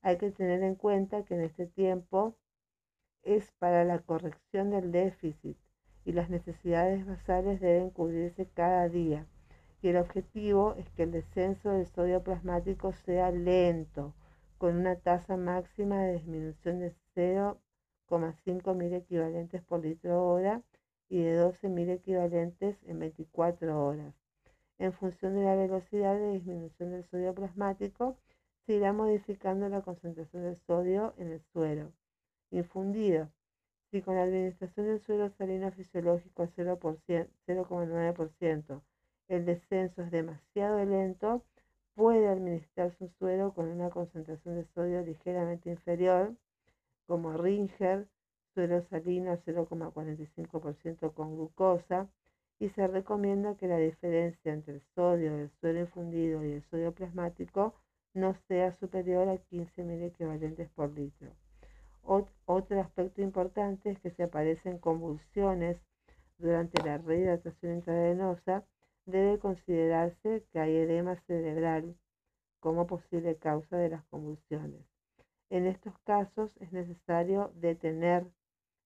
[0.00, 2.36] Hay que tener en cuenta que en este tiempo
[3.24, 5.58] es para la corrección del déficit
[6.04, 9.26] y las necesidades basales deben cubrirse cada día.
[9.82, 14.14] Y el objetivo es que el descenso del sodio plasmático sea lento,
[14.56, 20.62] con una tasa máxima de disminución de 0,5 mil equivalentes por litro hora
[21.08, 24.21] y de 12 mil equivalentes en 24 horas.
[24.82, 28.16] En función de la velocidad de disminución del sodio plasmático,
[28.66, 31.92] se irá modificando la concentración de sodio en el suero
[32.50, 33.28] infundido.
[33.92, 38.80] Si con la administración del suero salino fisiológico a 0,9%
[39.28, 41.44] el descenso es demasiado lento,
[41.94, 46.34] puede administrarse un suero con una concentración de sodio ligeramente inferior,
[47.06, 48.08] como Ringer,
[48.52, 52.08] suero salino 0,45% con glucosa,
[52.62, 56.92] y se recomienda que la diferencia entre el sodio del suero infundido y el sodio
[56.92, 57.74] plasmático
[58.14, 61.32] no sea superior a 15 mil equivalentes por litro.
[62.04, 65.76] otro aspecto importante es que si aparecen convulsiones
[66.38, 68.64] durante la rehidratación intravenosa,
[69.06, 71.96] debe considerarse que hay edema cerebral
[72.60, 74.86] como posible causa de las convulsiones.
[75.50, 78.24] En estos casos es necesario detener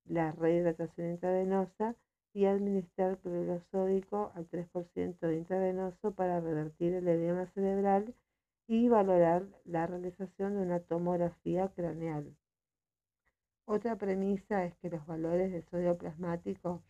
[0.07, 1.95] la rehidratación intravenosa
[2.37, 8.15] y administrar cloruro sódico al 3% intravenoso para revertir el edema cerebral
[8.69, 12.37] y valorar la realización de una tomografía craneal.
[13.65, 16.83] Otra premisa es que los valores de sodio plasmático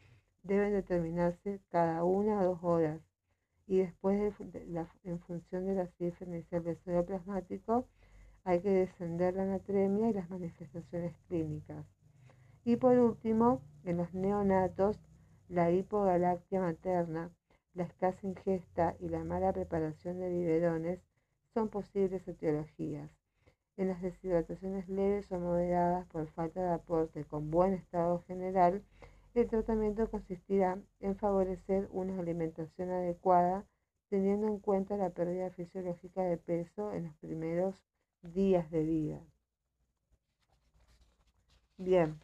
[0.42, 3.00] deben determinarse cada una o dos horas
[3.68, 4.34] y después
[5.04, 7.86] en función de la cifra inicial del sodio plasmático
[8.42, 11.86] hay que descender la anatremia y las manifestaciones clínicas.
[12.64, 14.98] Y por último, en los neonatos,
[15.48, 17.30] la hipogalactia materna,
[17.74, 21.00] la escasa ingesta y la mala preparación de biberones
[21.54, 23.10] son posibles etiologías.
[23.76, 28.82] En las deshidrataciones leves o moderadas por falta de aporte con buen estado general,
[29.34, 33.66] el tratamiento consistirá en favorecer una alimentación adecuada
[34.08, 37.84] teniendo en cuenta la pérdida fisiológica de peso en los primeros
[38.22, 39.20] días de vida.
[41.78, 42.18] Bien,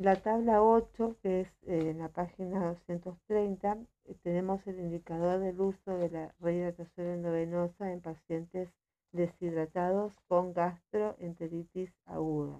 [0.00, 3.76] La tabla 8, que es eh, en la página 230,
[4.06, 8.70] eh, tenemos el indicador del uso de la rehidratación endovenosa en pacientes
[9.12, 12.58] deshidratados con gastroenteritis aguda.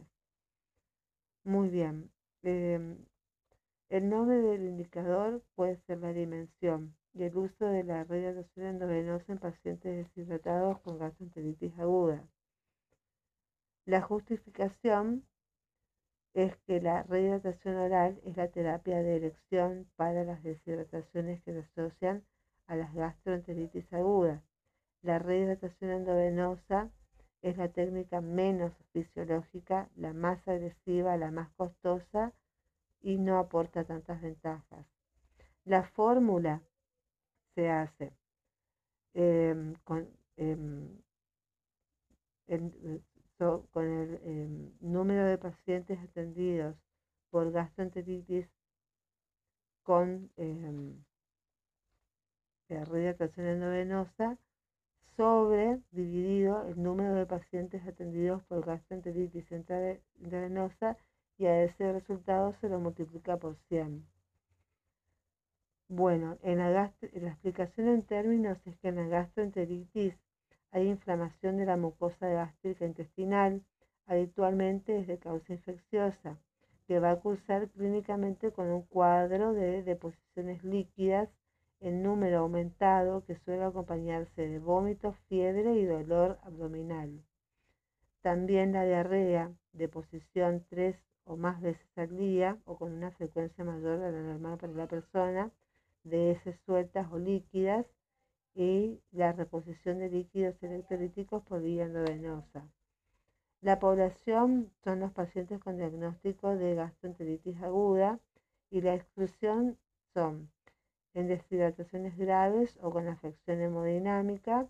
[1.44, 2.10] Muy bien.
[2.42, 2.98] Em,
[3.88, 9.32] el nombre del indicador puede ser la dimensión y el uso de la rehidratación endovenosa
[9.32, 12.22] en pacientes deshidratados con gastroenteritis aguda.
[13.86, 15.24] La justificación
[16.34, 21.60] es que la rehidratación oral es la terapia de elección para las deshidrataciones que se
[21.60, 22.22] asocian
[22.66, 24.40] a las gastroenteritis agudas.
[25.02, 26.90] La rehidratación endovenosa
[27.42, 32.32] es la técnica menos fisiológica, la más agresiva, la más costosa
[33.00, 34.86] y no aporta tantas ventajas.
[35.64, 36.62] La fórmula
[37.54, 38.12] se hace
[39.14, 40.06] em, con
[43.40, 46.76] em, con el em, número de pacientes atendidos
[47.30, 48.46] por gastroenteritis
[49.82, 50.94] con eh,
[52.68, 54.38] rehidratación endovenosa
[55.16, 60.96] sobre dividido el número de pacientes atendidos por gastroenteritis endovenosa
[61.38, 64.06] y a ese resultado se lo multiplica por 100.
[65.88, 70.14] Bueno, en la, la explicación en términos es que en la gastroenteritis
[70.72, 73.62] hay inflamación de la mucosa gástrica intestinal,
[74.06, 76.38] habitualmente es de causa infecciosa,
[76.86, 81.28] que va a cursar clínicamente con un cuadro de deposiciones líquidas
[81.80, 87.22] en número aumentado que suele acompañarse de vómitos, fiebre y dolor abdominal.
[88.22, 94.02] También la diarrea, deposición tres o más veces al día o con una frecuencia mayor
[94.02, 95.50] a la normal para la persona,
[96.04, 97.86] de heces sueltas o líquidas,
[98.54, 102.68] y la reposición de líquidos electrolíticos por vía endovenosa.
[103.60, 108.18] La población son los pacientes con diagnóstico de gastroenteritis aguda
[108.70, 109.76] y la exclusión
[110.14, 110.50] son
[111.14, 114.66] en deshidrataciones graves o con afección hemodinámica.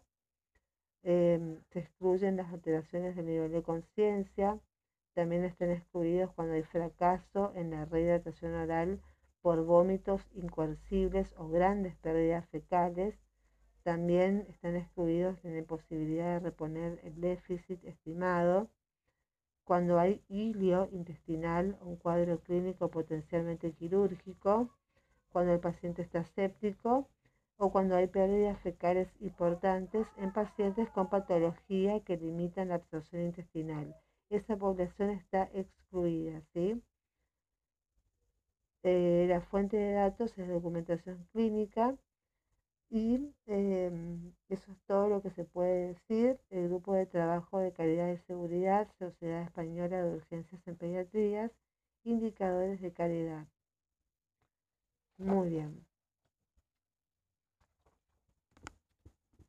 [1.03, 4.59] Em, se excluyen las alteraciones del nivel de conciencia.
[5.15, 9.01] También están excluidos cuando hay fracaso en la rehidratación oral
[9.41, 13.15] por vómitos incoercibles o grandes pérdidas fecales
[13.83, 18.69] también están excluidos la imposibilidad de reponer el déficit estimado
[19.65, 24.69] cuando hay hilio intestinal, un cuadro clínico potencialmente quirúrgico,
[25.31, 27.09] cuando el paciente está séptico
[27.57, 33.95] o cuando hay pérdidas fecales importantes en pacientes con patología que limitan la absorción intestinal.
[34.29, 36.83] Esa población está excluida, ¿sí?
[38.83, 41.95] Eh, la fuente de datos es documentación clínica
[42.91, 46.39] y em, eso es todo lo que se puede decir.
[46.51, 51.53] El grupo de trabajo de calidad y seguridad, Sociedad Española de Urgencias en Pediatrías,
[52.05, 53.47] indicadores de calidad.
[55.19, 55.87] Muy bien.